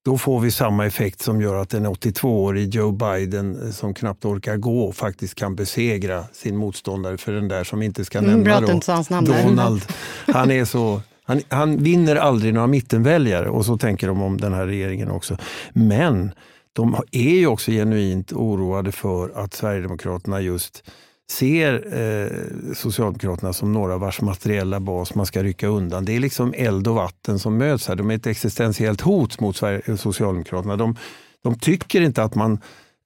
då 0.05 0.19
får 0.19 0.41
vi 0.41 0.51
samma 0.51 0.87
effekt 0.87 1.23
som 1.23 1.41
gör 1.41 1.55
att 1.55 1.75
en 1.75 1.87
82-årig 1.87 2.75
Joe 2.75 2.93
Biden 2.93 3.67
eh, 3.67 3.71
som 3.71 3.95
knappt 3.95 4.25
orkar 4.25 4.57
gå 4.57 4.93
faktiskt 4.93 5.35
kan 5.35 5.57
besegra 5.57 6.25
sin 6.33 6.57
motståndare 6.57 7.19
för 7.19 7.33
den 7.33 7.49
där 7.49 7.65
som 7.65 7.83
inte 7.83 8.05
ska 8.05 8.19
mm, 8.19 8.31
nämna 8.31 8.61
då, 8.61 8.67
Donald. 9.21 9.83
Han, 10.27 10.51
är 10.51 10.65
så, 10.65 11.01
han, 11.25 11.41
han 11.49 11.83
vinner 11.83 12.17
aldrig 12.17 12.55
några 12.55 12.67
mittenväljare 12.67 13.49
och 13.49 13.65
så 13.67 13.79
tänker 13.79 14.07
de 14.07 14.23
om 14.23 14.41
den 14.41 14.53
här 14.53 14.67
regeringen 14.67 15.11
också. 15.11 15.37
Men 15.73 16.33
de 16.73 16.97
är 17.11 17.35
ju 17.35 17.47
också 17.47 17.71
genuint 17.71 18.33
oroade 18.33 18.93
för 18.93 19.31
att 19.45 19.55
Sverigedemokraterna 19.55 20.41
just 20.41 20.85
ser 21.31 21.99
eh, 22.01 22.75
Socialdemokraterna 22.75 23.53
som 23.53 23.73
några 23.73 23.99
vars 23.99 24.21
materiella 24.21 24.81
bas 24.81 25.15
man 25.15 25.27
ska 25.27 25.43
rycka 25.43 25.67
undan. 25.67 26.05
Det 26.05 26.17
är 26.17 26.21
liksom 26.21 26.55
eld 26.57 26.89
och 26.89 26.95
vatten 26.95 27.39
som 27.39 27.57
möts 27.57 27.89
här. 27.89 27.97
De 27.97 28.11
är 28.11 28.15
ett 28.15 28.27
existentiellt 28.27 29.01
hot 29.01 29.41
mot 29.41 29.57
Sverige, 29.57 29.83
eh, 29.85 29.97
Socialdemokraterna. 29.97 30.77
De, 30.77 30.97
de 31.43 31.59
tycker 31.59 32.01
inte 32.01 32.23
att 32.23 32.35
man 32.35 32.59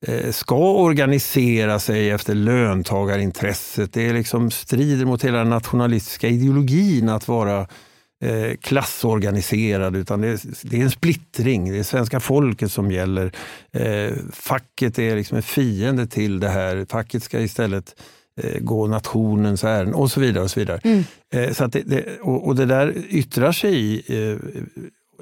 eh, 0.07 0.31
ska 0.31 0.73
organisera 0.73 1.79
sig 1.79 2.11
efter 2.11 2.35
löntagarintresset. 2.35 3.93
Det 3.93 4.09
är 4.09 4.15
liksom 4.15 4.51
strider 4.51 5.05
mot 5.05 5.25
hela 5.25 5.39
den 5.39 5.51
nationalistiska 5.51 6.29
ideologin 6.29 7.09
att 7.09 7.29
vara 7.29 7.67
eh, 8.27 8.57
klassorganiserad, 8.61 9.97
utan 9.97 10.21
det 10.21 10.29
är, 10.29 10.41
det 10.63 10.77
är, 10.77 10.83
en 10.83 10.91
splittring. 10.91 11.73
Det 11.73 11.79
är 11.79 11.83
svenska 11.83 12.21
folket 12.21 12.73
som 12.73 12.91
gäller. 12.91 13.33
Eh, 13.73 14.13
facket 14.33 14.99
är 14.99 15.17
liksom 15.17 15.37
en 15.37 15.43
fiende 15.43 16.07
till 16.07 16.41
det 16.41 16.49
här. 16.49 16.87
Facket 16.89 17.23
ska 17.23 17.41
istället 17.41 17.95
Eh, 18.41 18.61
gå 18.61 18.87
nationens 18.87 19.65
ärenden 19.65 19.95
och 19.95 20.11
så 20.11 20.21
vidare. 20.21 20.45
Och 20.45 20.51
så 20.51 20.61
vidare. 20.61 20.81
Mm. 20.85 21.05
Eh, 21.33 21.53
så 21.53 21.67
det, 21.67 21.83
det, 21.83 22.21
och, 22.21 22.47
och, 22.47 22.57
det 22.57 22.67
där 22.67 22.95
yttrar 23.09 23.53
sig 23.53 23.75
i 23.75 24.03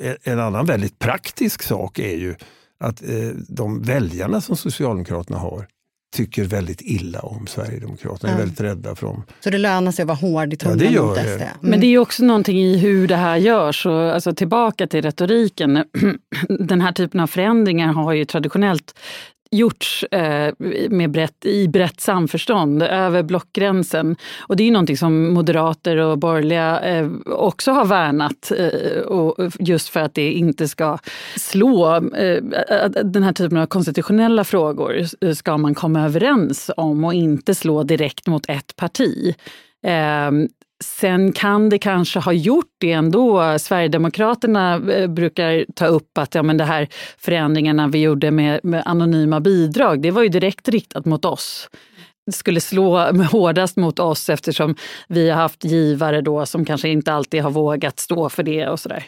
eh, 0.00 0.14
en 0.22 0.40
annan 0.40 0.66
väldigt 0.66 0.98
praktisk 0.98 1.62
sak 1.62 1.98
är 1.98 2.16
ju 2.16 2.34
att 2.80 3.02
de 3.48 3.82
väljarna 3.82 4.40
som 4.40 4.56
Socialdemokraterna 4.56 5.38
har 5.38 5.66
tycker 6.14 6.44
väldigt 6.44 6.80
illa 6.80 7.20
om 7.20 7.46
Sverigedemokraterna, 7.46 8.32
ja. 8.32 8.34
är 8.34 8.38
väldigt 8.38 8.60
rädda 8.60 8.94
för 8.94 9.06
dem. 9.06 9.22
Så 9.40 9.50
det 9.50 9.58
lönar 9.58 9.92
sig 9.92 10.02
att 10.02 10.08
vara 10.08 10.18
hård 10.18 10.52
i 10.52 10.56
tonen 10.56 10.92
ja, 10.92 11.02
mot 11.02 11.18
SD? 11.18 11.26
Mm. 11.26 11.48
Men 11.60 11.80
det 11.80 11.86
är 11.86 11.98
också 11.98 12.24
någonting 12.24 12.58
i 12.58 12.78
hur 12.78 13.08
det 13.08 13.16
här 13.16 13.36
görs. 13.36 13.86
Och, 13.86 14.14
alltså, 14.14 14.34
tillbaka 14.34 14.86
till 14.86 15.02
retoriken. 15.02 15.84
Den 16.58 16.80
här 16.80 16.92
typen 16.92 17.20
av 17.20 17.26
förändringar 17.26 17.92
har 17.92 18.12
ju 18.12 18.24
traditionellt 18.24 18.94
gjorts 19.56 20.04
eh, 20.04 20.54
med 20.90 21.10
brett, 21.10 21.44
i 21.44 21.68
brett 21.68 22.00
samförstånd 22.00 22.82
över 22.82 23.22
blockgränsen. 23.22 24.16
Och 24.40 24.56
det 24.56 24.64
är 24.64 24.70
någonting 24.70 24.96
som 24.96 25.34
moderater 25.34 25.96
och 25.96 26.18
borgerliga 26.18 26.80
eh, 26.80 27.10
också 27.26 27.72
har 27.72 27.84
värnat 27.84 28.52
eh, 28.58 29.00
och 29.00 29.52
just 29.58 29.88
för 29.88 30.00
att 30.00 30.14
det 30.14 30.32
inte 30.32 30.68
ska 30.68 30.98
slå. 31.36 31.94
Eh, 31.96 32.42
den 33.04 33.22
här 33.22 33.32
typen 33.32 33.58
av 33.58 33.66
konstitutionella 33.66 34.44
frågor 34.44 35.34
ska 35.34 35.56
man 35.56 35.74
komma 35.74 36.04
överens 36.04 36.70
om 36.76 37.04
och 37.04 37.14
inte 37.14 37.54
slå 37.54 37.82
direkt 37.82 38.26
mot 38.26 38.48
ett 38.48 38.76
parti. 38.76 39.34
Eh, 39.82 40.30
Sen 40.82 41.32
kan 41.32 41.68
det 41.68 41.78
kanske 41.78 42.18
ha 42.18 42.32
gjort 42.32 42.74
det 42.80 42.92
ändå. 42.92 43.58
Sverigedemokraterna 43.58 44.92
eh, 44.92 45.06
brukar 45.06 45.64
ta 45.74 45.86
upp 45.86 46.18
att 46.18 46.34
ja, 46.34 46.42
men 46.42 46.56
det 46.56 46.64
här 46.64 46.88
förändringarna 47.18 47.88
vi 47.88 47.98
gjorde 48.02 48.30
med, 48.30 48.60
med 48.62 48.82
anonyma 48.84 49.40
bidrag, 49.40 50.02
det 50.02 50.10
var 50.10 50.22
ju 50.22 50.28
direkt 50.28 50.68
riktat 50.68 51.04
mot 51.04 51.24
oss 51.24 51.68
skulle 52.32 52.60
slå 52.60 53.12
hårdast 53.30 53.76
mot 53.76 53.98
oss 53.98 54.28
eftersom 54.28 54.74
vi 55.08 55.30
har 55.30 55.36
haft 55.36 55.64
givare 55.64 56.20
då 56.20 56.46
som 56.46 56.64
kanske 56.64 56.88
inte 56.88 57.12
alltid 57.12 57.42
har 57.42 57.50
vågat 57.50 58.00
stå 58.00 58.28
för 58.28 58.42
det 58.42 58.68
och 58.68 58.80
sådär. 58.80 59.04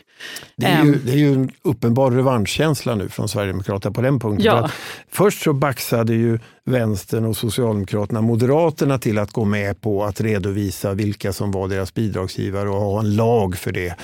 Det 0.57 0.67
är, 0.67 0.85
ju, 0.85 0.93
ehm. 0.93 1.01
det 1.05 1.13
är 1.13 1.17
ju 1.17 1.33
en 1.33 1.51
uppenbar 1.63 2.11
revanschkänsla 2.11 2.95
nu 2.95 3.09
från 3.09 3.29
Sverigedemokraterna 3.29 3.95
på 3.95 4.01
den 4.01 4.21
punkten. 4.21 4.45
Ja. 4.45 4.71
Först 5.11 5.43
så 5.43 5.53
baxade 5.53 6.15
ju 6.15 6.39
vänstern 6.65 7.25
och 7.25 7.37
Socialdemokraterna 7.37 8.21
Moderaterna 8.21 8.99
till 8.99 9.19
att 9.19 9.33
gå 9.33 9.45
med 9.45 9.81
på 9.81 10.05
att 10.05 10.21
redovisa 10.21 10.95
vilka 10.95 11.33
som 11.33 11.51
var 11.51 11.69
deras 11.69 11.95
bidragsgivare 11.95 12.69
och 12.69 12.81
ha 12.81 13.01
en 13.01 13.17
lag 13.17 13.57
för 13.57 13.73
det. 13.73 13.95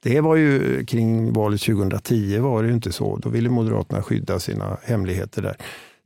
Det 0.00 0.20
var 0.20 0.36
ju 0.36 0.84
kring 0.86 1.32
valet 1.32 1.60
2010 1.60 2.38
var 2.38 2.62
det 2.62 2.68
ju 2.68 2.74
inte 2.74 2.92
så. 2.92 3.16
Då 3.16 3.28
ville 3.28 3.50
Moderaterna 3.50 4.02
skydda 4.02 4.38
sina 4.38 4.76
hemligheter 4.82 5.42
där. 5.42 5.56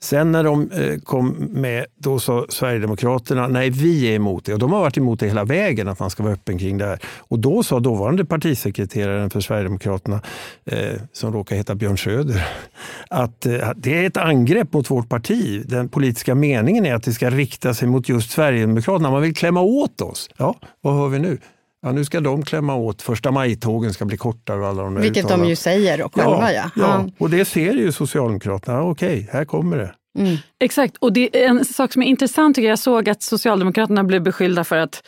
Sen 0.01 0.33
när 0.33 0.45
de 0.45 0.71
eh, 0.71 0.99
kom 0.99 1.29
med, 1.51 1.87
då 1.99 2.19
sa 2.19 2.47
Sverigedemokraterna, 2.49 3.49
nej 3.49 3.71
vi 3.71 4.11
är 4.11 4.15
emot 4.15 4.45
det. 4.45 4.53
Och 4.53 4.59
de 4.59 4.73
har 4.73 4.81
varit 4.81 4.99
emot 4.99 5.21
det 5.21 5.27
hela 5.27 5.45
vägen, 5.45 5.89
att 5.89 6.01
man 6.01 6.11
ska 6.11 6.23
vara 6.23 6.33
öppen 6.33 6.59
kring 6.59 6.79
det 6.79 6.85
här. 6.85 6.99
Och 7.19 7.39
då 7.39 7.63
sa 7.63 7.81
dåvarande 7.81 8.25
partisekreteraren 8.25 9.31
för 9.31 9.41
Sverigedemokraterna, 9.41 10.21
eh, 10.65 11.01
som 11.13 11.33
råkar 11.33 11.57
heta 11.57 11.75
Björn 11.75 11.99
Söder, 11.99 12.47
att 13.11 13.47
eh, 13.47 13.71
det 13.77 13.99
är 13.99 14.07
ett 14.07 14.17
angrepp 14.17 14.73
mot 14.73 14.91
vårt 14.91 15.09
parti. 15.09 15.63
Den 15.67 15.89
politiska 15.89 16.35
meningen 16.35 16.87
är 16.87 16.95
att 16.95 17.03
det 17.03 17.13
ska 17.13 17.31
rikta 17.31 17.75
sig 17.75 17.89
mot 17.89 18.09
just 18.09 18.31
Sverigedemokraterna. 18.31 19.11
Man 19.11 19.23
vill 19.23 19.35
klämma 19.35 19.61
åt 19.61 20.01
oss. 20.01 20.31
Ja, 20.37 20.55
vad 20.81 20.95
hör 20.95 21.09
vi 21.09 21.19
nu? 21.19 21.39
Ja, 21.83 21.93
nu 21.93 22.05
ska 22.05 22.21
de 22.21 22.43
klämma 22.43 22.75
åt. 22.75 23.03
Första 23.03 23.31
maj-tågen 23.31 23.93
ska 23.93 24.05
bli 24.05 24.17
kortare. 24.17 24.61
Och 24.61 24.67
alla 24.67 24.83
de 24.83 24.95
Vilket 24.95 25.25
uttalar. 25.25 25.43
de 25.43 25.49
ju 25.49 25.57
säger 25.57 26.03
och 26.03 26.15
själva. 26.15 26.53
Ja, 26.53 26.71
ja. 26.77 26.83
ja. 26.83 27.09
och 27.19 27.31
det 27.31 27.45
ser 27.45 27.73
ju 27.75 27.93
Socialdemokraterna. 27.93 28.83
Okej, 28.83 29.29
här 29.33 29.45
kommer 29.45 29.77
det. 29.77 29.95
Mm. 30.19 30.37
Exakt, 30.61 30.97
och 30.97 31.13
det 31.13 31.45
är 31.45 31.49
en 31.49 31.65
sak 31.65 31.93
som 31.93 32.03
är 32.03 32.07
intressant 32.07 32.57
tycker 32.57 32.67
jag. 32.67 32.73
Jag 32.73 32.79
såg 32.79 33.09
att 33.09 33.23
Socialdemokraterna 33.23 34.05
blev 34.05 34.23
beskyllda 34.23 34.65
för 34.65 34.77
att 34.77 35.03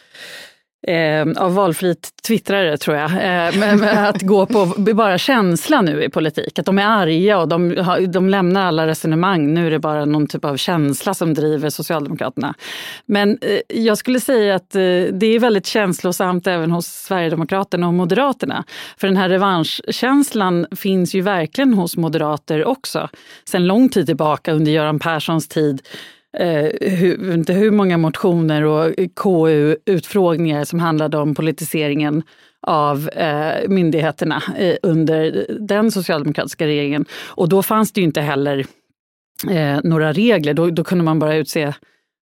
Eh, 0.87 1.27
av 1.37 1.55
valfritt 1.55 2.11
twittrare 2.27 2.77
tror 2.77 2.97
jag, 2.97 3.11
eh, 3.11 3.59
med, 3.59 3.79
med 3.79 4.09
att 4.09 4.23
gå 4.23 4.47
på 4.47 4.75
bara 4.95 5.19
känsla 5.19 5.81
nu 5.81 6.03
i 6.05 6.09
politik. 6.09 6.59
Att 6.59 6.67
de 6.67 6.79
är 6.79 6.87
arga 6.87 7.39
och 7.39 7.49
de, 7.49 7.75
de 8.09 8.29
lämnar 8.29 8.67
alla 8.67 8.87
resonemang. 8.87 9.55
Nu 9.55 9.67
är 9.67 9.71
det 9.71 9.79
bara 9.79 10.05
någon 10.05 10.27
typ 10.27 10.45
av 10.45 10.57
känsla 10.57 11.15
som 11.15 11.35
driver 11.35 11.71
Socialdemokraterna. 11.71 12.55
Men 13.07 13.39
eh, 13.41 13.79
jag 13.83 13.99
skulle 13.99 14.21
säga 14.21 14.55
att 14.55 14.75
eh, 14.75 14.81
det 15.13 15.27
är 15.27 15.39
väldigt 15.39 15.67
känslosamt 15.67 16.47
även 16.47 16.71
hos 16.71 16.87
Sverigedemokraterna 16.87 17.89
och 17.89 17.95
Moderaterna. 17.95 18.65
För 18.97 19.07
den 19.07 19.17
här 19.17 19.29
revanschkänslan 19.29 20.67
finns 20.77 21.15
ju 21.15 21.21
verkligen 21.21 21.75
hos 21.75 21.97
moderater 21.97 22.65
också. 22.65 23.09
Sen 23.45 23.67
lång 23.67 23.89
tid 23.89 24.07
tillbaka 24.07 24.53
under 24.53 24.73
Göran 24.73 24.99
Perssons 24.99 25.49
tid 25.49 25.83
eh, 26.37 26.71
hur, 26.81 27.35
inte 27.35 27.53
hur 27.53 27.71
många 27.71 27.99
motioner 27.99 28.65
och 28.65 28.95
KU-utfrågningar 29.17 30.65
som 30.65 30.79
handlade 30.81 31.19
om 31.19 31.35
politiseringen 31.35 32.23
av 32.63 33.09
eh, 33.09 33.69
myndigheterna 33.69 34.43
eh, 34.59 34.77
under 34.83 35.47
den 35.61 35.91
socialdemokratiska 35.91 36.67
regeringen. 36.67 37.05
Och 37.27 37.49
då 37.49 37.63
fanns 37.63 37.93
det 37.93 38.01
ju 38.01 38.05
inte 38.05 38.21
heller 38.21 38.67
eh, 39.51 39.79
några 39.85 40.13
regler. 40.13 40.55
Då, 40.55 40.71
då, 40.71 40.85
kunde 40.85 41.05
man 41.05 41.19
bara 41.19 41.37
utse 41.37 41.73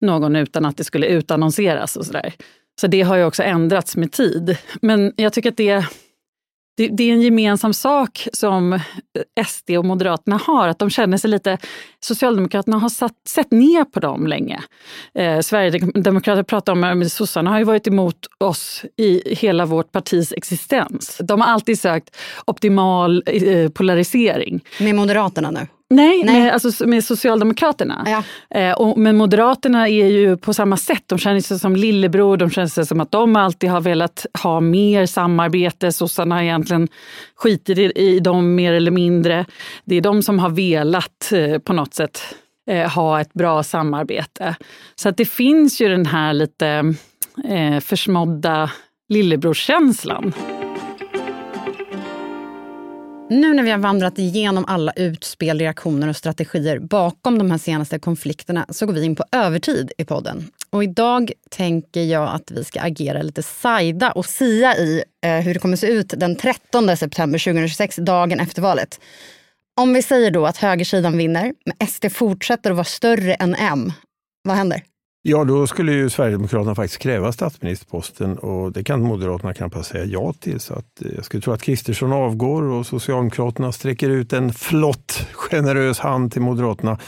någon 0.00 0.36
utan 0.36 0.64
att 0.64 0.76
det 0.76 0.84
skulle 0.84 1.06
utannonseras 1.06 1.96
och 1.96 2.06
sådär. 2.06 2.34
Så 2.80 2.86
det 2.86 3.02
har 3.02 3.16
ju 3.16 3.24
också 3.24 3.42
ändrats 3.42 3.96
med 3.96 4.12
tid. 4.12 4.58
Men 4.82 5.12
jag 5.16 5.32
tycker 5.32 5.50
att 5.50 5.56
det 5.56 5.84
det, 6.76 6.88
det, 6.88 7.10
är 7.10 7.12
en 7.12 7.22
gemensam 7.22 7.74
sak 7.74 8.28
som 8.32 8.72
eh, 8.72 8.80
SD 9.46 9.70
och 9.70 9.84
Moderaterna 9.84 10.40
har, 10.46 10.68
att 10.68 10.78
de 10.78 10.90
känner 10.90 11.18
sig 11.18 11.30
lite... 11.30 11.58
Socialdemokraterna 12.00 12.78
har 12.78 12.88
satt, 12.88 13.12
sett 13.28 13.50
ner 13.50 13.84
på 13.84 14.00
dem 14.00 14.26
länge. 14.26 14.62
Eh, 15.14 15.40
Sverigedemokrater 15.40 16.42
pratar 16.42 16.72
om 16.72 16.84
att 16.84 17.12
sossarna 17.12 17.50
har 17.50 17.58
ju 17.58 17.64
varit 17.64 17.86
emot 17.86 18.26
oss 18.38 18.84
i 18.96 19.34
hela 19.34 19.66
vårt 19.66 19.92
partis 19.92 20.32
existens. 20.32 21.20
De 21.24 21.40
har 21.40 21.48
alltid 21.48 21.80
sökt 21.80 22.16
optimal 22.44 23.22
eh, 23.26 23.68
polarisering. 23.68 24.64
Med 24.80 24.94
Moderaterna 24.94 25.50
nu? 25.50 25.66
Nej, 25.94 26.22
Nej. 26.24 26.40
Med, 26.40 26.52
alltså, 26.52 26.86
med 26.86 27.04
Socialdemokraterna. 27.04 28.06
Ja. 28.06 28.22
Eh, 28.58 28.72
och, 28.72 28.98
men 28.98 29.16
Moderaterna 29.16 29.88
är 29.88 30.06
ju 30.06 30.36
på 30.36 30.54
samma 30.54 30.76
sätt. 30.76 31.02
De 31.06 31.18
känner 31.18 31.40
sig 31.40 31.58
som 31.58 31.76
lillebror, 31.76 32.36
de 32.36 32.50
känner 32.50 32.68
sig 32.68 32.86
som 32.86 33.00
att 33.00 33.10
de 33.10 33.36
alltid 33.36 33.70
har 33.70 33.80
velat 33.80 34.26
ha 34.42 34.60
mer 34.60 35.06
samarbete. 35.06 35.92
Sossarna 35.92 36.34
har 36.34 36.42
egentligen 36.42 36.88
skitit 37.34 37.78
i, 37.78 37.82
i 37.82 38.20
dem 38.20 38.54
mer 38.54 38.72
eller 38.72 38.90
mindre. 38.90 39.44
Det 39.84 39.96
är 39.96 40.00
de 40.00 40.22
som 40.22 40.38
har 40.38 40.50
velat 40.50 41.32
eh, 41.32 41.58
på 41.58 41.72
något 41.72 41.94
sätt 41.94 42.20
eh, 42.70 42.90
ha 42.90 43.20
ett 43.20 43.32
bra 43.32 43.62
samarbete. 43.62 44.56
Så 44.94 45.08
att 45.08 45.16
det 45.16 45.24
finns 45.24 45.80
ju 45.80 45.88
den 45.88 46.06
här 46.06 46.32
lite 46.32 46.94
eh, 47.48 47.80
försmådda 47.80 48.70
lillebrorskänslan. 49.08 50.32
Nu 53.34 53.54
när 53.54 53.62
vi 53.62 53.70
har 53.70 53.78
vandrat 53.78 54.18
igenom 54.18 54.64
alla 54.64 54.92
utspel, 54.96 55.58
reaktioner 55.58 56.08
och 56.08 56.16
strategier 56.16 56.78
bakom 56.78 57.38
de 57.38 57.50
här 57.50 57.58
senaste 57.58 57.98
konflikterna 57.98 58.66
så 58.68 58.86
går 58.86 58.92
vi 58.92 59.04
in 59.04 59.16
på 59.16 59.24
övertid 59.32 59.92
i 59.98 60.04
podden. 60.04 60.50
Och 60.70 60.84
idag 60.84 61.32
tänker 61.50 62.02
jag 62.02 62.28
att 62.28 62.50
vi 62.50 62.64
ska 62.64 62.80
agera 62.80 63.22
lite 63.22 63.42
sajda 63.42 64.12
och 64.12 64.26
sia 64.26 64.76
i 64.76 65.04
eh, 65.26 65.36
hur 65.36 65.54
det 65.54 65.60
kommer 65.60 65.76
se 65.76 65.86
ut 65.86 66.14
den 66.16 66.36
13 66.36 66.96
september 66.96 67.38
2026, 67.38 67.96
dagen 67.96 68.40
efter 68.40 68.62
valet. 68.62 69.00
Om 69.76 69.92
vi 69.92 70.02
säger 70.02 70.30
då 70.30 70.46
att 70.46 70.56
högersidan 70.56 71.16
vinner, 71.16 71.54
men 71.64 71.88
SD 71.88 72.06
fortsätter 72.12 72.70
att 72.70 72.76
vara 72.76 72.84
större 72.84 73.34
än 73.34 73.54
M, 73.54 73.92
vad 74.42 74.56
händer? 74.56 74.82
Ja, 75.26 75.44
då 75.44 75.66
skulle 75.66 75.92
ju 75.92 76.10
Sverigedemokraterna 76.10 76.74
faktiskt 76.74 77.02
kräva 77.02 77.32
statsministerposten 77.32 78.38
och 78.38 78.72
det 78.72 78.84
kan 78.84 79.02
Moderaterna 79.02 79.54
knappast 79.54 79.90
säga 79.90 80.04
ja 80.04 80.32
till. 80.32 80.60
Så 80.60 80.74
att 80.74 81.02
eh, 81.02 81.10
jag 81.14 81.24
skulle 81.24 81.40
tro 81.40 81.52
att 81.52 81.62
Kristersson 81.62 82.12
avgår 82.12 82.62
och 82.62 82.86
Socialdemokraterna 82.86 83.72
sträcker 83.72 84.10
ut 84.10 84.32
en 84.32 84.52
flott, 84.52 85.26
generös 85.32 85.98
hand 85.98 86.32
till 86.32 86.42
Moderaterna. 86.42 86.98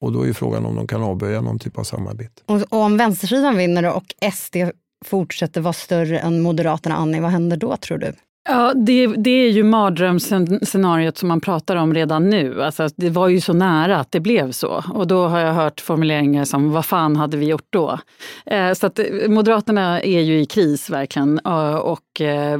Och 0.00 0.12
då 0.12 0.22
är 0.22 0.26
ju 0.26 0.34
frågan 0.34 0.66
om 0.66 0.76
de 0.76 0.86
kan 0.86 1.02
avböja 1.02 1.40
någon 1.40 1.58
typ 1.58 1.78
av 1.78 1.84
samarbete. 1.84 2.42
Och, 2.46 2.62
och 2.72 2.80
om 2.80 2.96
vänstersidan 2.96 3.56
vinner 3.56 3.96
och 3.96 4.14
SD 4.34 4.56
fortsätter 5.04 5.60
vara 5.60 5.72
större 5.72 6.18
än 6.18 6.40
Moderaterna, 6.40 6.96
Annie, 6.96 7.20
vad 7.20 7.30
händer 7.30 7.56
då 7.56 7.76
tror 7.76 7.98
du? 7.98 8.12
Ja, 8.48 8.72
det, 8.74 9.06
det 9.06 9.30
är 9.30 9.50
ju 9.50 9.62
mardrömsscenariot 9.62 11.18
som 11.18 11.28
man 11.28 11.40
pratar 11.40 11.76
om 11.76 11.94
redan 11.94 12.30
nu. 12.30 12.62
Alltså, 12.62 12.88
det 12.96 13.10
var 13.10 13.28
ju 13.28 13.40
så 13.40 13.52
nära 13.52 13.98
att 13.98 14.12
det 14.12 14.20
blev 14.20 14.52
så. 14.52 14.84
Och 14.94 15.06
då 15.06 15.26
har 15.26 15.38
jag 15.38 15.54
hört 15.54 15.80
formuleringar 15.80 16.44
som 16.44 16.72
vad 16.72 16.86
fan 16.86 17.16
hade 17.16 17.36
vi 17.36 17.46
gjort 17.46 17.66
då? 17.70 17.98
Eh, 18.46 18.72
så 18.72 18.86
att 18.86 18.98
eh, 18.98 19.06
Moderaterna 19.28 20.00
är 20.00 20.20
ju 20.20 20.40
i 20.40 20.46
kris 20.46 20.90
verkligen. 20.90 21.40
Eh, 21.44 21.74
och 21.74 22.20
eh, 22.20 22.58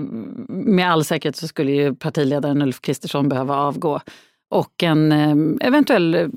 med 0.48 0.90
all 0.90 1.04
säkerhet 1.04 1.36
så 1.36 1.48
skulle 1.48 1.72
ju 1.72 1.94
partiledaren 1.94 2.62
Ulf 2.62 2.80
Kristersson 2.80 3.28
behöva 3.28 3.56
avgå 3.56 4.00
och 4.50 4.82
en 4.82 5.12
eh, 5.12 5.66
eventuell 5.68 6.14
eh, 6.14 6.28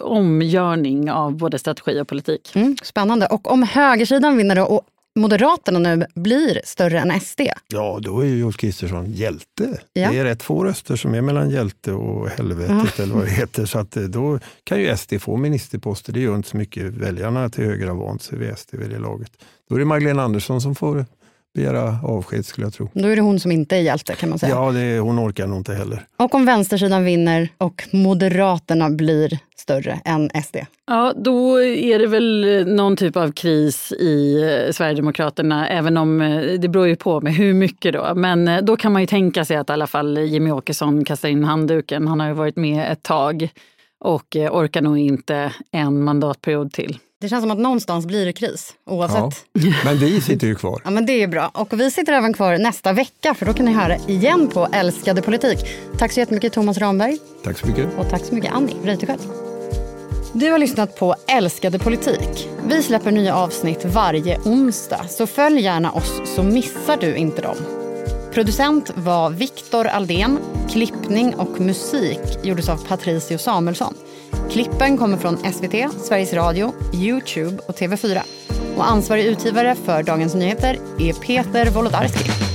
omgörning 0.00 1.10
av 1.10 1.36
både 1.36 1.58
strategi 1.58 2.00
och 2.00 2.08
politik. 2.08 2.52
Mm, 2.54 2.76
spännande. 2.82 3.26
Och 3.26 3.52
om 3.52 3.62
högersidan 3.62 4.36
vinner 4.36 4.56
då 4.56 4.62
och 4.62 4.82
Moderaterna 5.16 5.78
nu 5.78 6.06
blir 6.14 6.60
större 6.64 6.98
än 7.00 7.20
SD. 7.20 7.40
Ja, 7.68 7.98
då 8.02 8.20
är 8.20 8.26
ju 8.26 8.42
Ulf 8.42 8.56
Kristersson 8.56 9.12
hjälte. 9.12 9.80
Ja. 9.92 10.10
Det 10.10 10.18
är 10.18 10.24
rätt 10.24 10.42
få 10.42 10.64
röster 10.64 10.96
som 10.96 11.14
är 11.14 11.20
mellan 11.20 11.50
hjälte 11.50 11.92
och 11.92 12.28
helvetet 12.28 12.94
Ja. 12.98 13.02
eller 13.02 13.14
vad 13.14 13.24
det 13.24 13.30
heter. 13.30 13.66
Så 13.66 13.78
att 13.78 13.96
eh, 13.96 14.02
då 14.02 14.38
kan 14.64 14.80
ju 14.80 14.96
SD 14.96 15.14
få 15.20 15.36
ministerposter. 15.36 16.12
Det 16.12 16.20
gör 16.20 16.36
inte 16.36 16.48
så 16.48 16.56
mycket. 16.56 16.84
Väljarna 16.84 17.48
till 17.48 17.64
höger 17.64 17.86
har 17.86 17.94
vant 17.94 18.22
sig 18.22 18.38
vid 18.38 18.58
SD 18.58 18.74
vid 18.74 18.90
det 18.90 18.98
laget. 18.98 19.30
Då 19.68 19.74
är 19.74 19.78
det 19.78 19.84
Magdalena 19.84 20.22
Andersson 20.22 20.60
som 20.60 20.74
får 20.74 21.06
begära 21.56 21.98
avsked 22.02 22.46
skulle 22.46 22.66
jag 22.66 22.74
tro. 22.74 22.88
Då 22.92 23.08
är 23.08 23.16
det 23.16 23.22
hon 23.22 23.40
som 23.40 23.52
inte 23.52 23.76
är 23.76 23.80
hjälte 23.80 24.14
kan 24.14 24.28
man 24.28 24.38
säga. 24.38 24.54
Ja, 24.54 24.72
det, 24.72 24.98
hon 24.98 25.28
orkar 25.28 25.46
nog 25.46 25.58
inte 25.58 25.74
heller. 25.74 26.06
Och 26.16 26.34
om 26.34 26.44
vänstersidan 26.44 27.04
vinner 27.04 27.48
och 27.58 27.88
Moderaterna 27.92 28.90
blir 28.90 29.38
större 29.56 30.00
än 30.04 30.30
SD. 30.44 30.56
Ja, 30.86 31.12
då 31.16 31.62
är 31.62 31.98
det 31.98 32.06
väl 32.06 32.64
någon 32.66 32.96
typ 32.96 33.16
av 33.16 33.32
kris 33.32 33.92
i 33.92 34.42
eh, 34.42 34.72
Sverigedemokraterna, 34.72 35.68
även 35.68 35.96
om 35.96 36.20
eh, 36.20 36.60
det 36.60 36.68
beror 36.68 36.86
ju 36.86 36.96
på 36.96 37.20
med 37.20 37.34
hur 37.34 37.54
mycket 37.54 37.92
då. 37.92 38.14
Men 38.14 38.48
eh, 38.48 38.62
då 38.62 38.76
kan 38.76 38.92
man 38.92 39.02
ju 39.02 39.06
tänka 39.06 39.44
sig 39.44 39.56
att 39.56 39.70
i 39.70 39.72
alla 39.72 39.86
fall 39.86 40.18
Jimmy 40.18 40.50
Åkesson 40.50 41.04
kastar 41.04 41.28
in 41.28 41.44
handduken. 41.44 42.08
Han 42.08 42.20
har 42.20 42.26
ju 42.26 42.34
varit 42.34 42.56
med 42.56 42.92
ett 42.92 43.02
tag 43.02 43.48
och 44.00 44.36
eh, 44.36 44.52
orkar 44.52 44.82
nog 44.82 44.98
inte 44.98 45.52
en 45.70 46.04
mandatperiod 46.04 46.72
till. 46.72 46.98
Det 47.20 47.28
känns 47.28 47.42
som 47.42 47.50
att 47.50 47.58
någonstans 47.58 48.06
blir 48.06 48.26
det 48.26 48.32
kris 48.32 48.74
oavsett. 48.86 49.44
Ja. 49.52 49.72
Men 49.84 49.98
vi 49.98 50.20
sitter 50.20 50.46
ju 50.46 50.54
kvar. 50.54 50.82
Ja, 50.84 50.90
men 50.90 51.06
det 51.06 51.22
är 51.22 51.28
bra. 51.28 51.50
Och 51.54 51.80
vi 51.80 51.90
sitter 51.90 52.12
även 52.12 52.32
kvar 52.32 52.58
nästa 52.58 52.92
vecka 52.92 53.34
för 53.34 53.46
då 53.46 53.52
kan 53.54 53.66
ni 53.66 53.72
höra 53.72 53.96
igen 53.96 54.48
på 54.48 54.68
Älskade 54.72 55.22
politik. 55.22 55.58
Tack 55.98 56.12
så 56.12 56.20
jättemycket 56.20 56.52
Thomas 56.52 56.78
Ramberg 56.78 57.18
Tack 57.44 57.58
så 57.58 57.66
mycket. 57.66 57.98
och 57.98 58.10
tack 58.10 58.24
så 58.24 58.34
mycket 58.34 58.52
Annie 58.52 58.76
Reuterskiöld. 58.84 59.20
Du 60.32 60.50
har 60.50 60.58
lyssnat 60.58 60.98
på 60.98 61.14
Älskade 61.28 61.78
politik. 61.78 62.48
Vi 62.68 62.82
släpper 62.82 63.10
nya 63.10 63.34
avsnitt 63.34 63.84
varje 63.84 64.38
onsdag 64.38 65.04
så 65.08 65.26
följ 65.26 65.60
gärna 65.60 65.92
oss 65.92 66.20
så 66.34 66.42
missar 66.42 66.96
du 66.96 67.16
inte 67.16 67.42
dem. 67.42 67.56
Producent 68.32 68.90
var 68.96 69.30
Viktor 69.30 69.86
Aldén. 69.86 70.38
Klippning 70.70 71.34
och 71.34 71.60
musik 71.60 72.20
gjordes 72.42 72.68
av 72.68 72.86
Patricio 72.88 73.38
Samuelsson. 73.38 73.94
Klippen 74.50 74.98
kommer 74.98 75.16
från 75.16 75.36
SVT, 75.36 76.04
Sveriges 76.04 76.32
Radio, 76.32 76.72
Youtube 76.94 77.62
och 77.66 77.74
TV4. 77.74 78.20
Och 78.76 78.90
ansvarig 78.90 79.24
utgivare 79.24 79.74
för 79.74 80.02
Dagens 80.02 80.34
Nyheter 80.34 80.78
är 80.98 81.12
Peter 81.12 81.70
Wolodarski. 81.70 82.45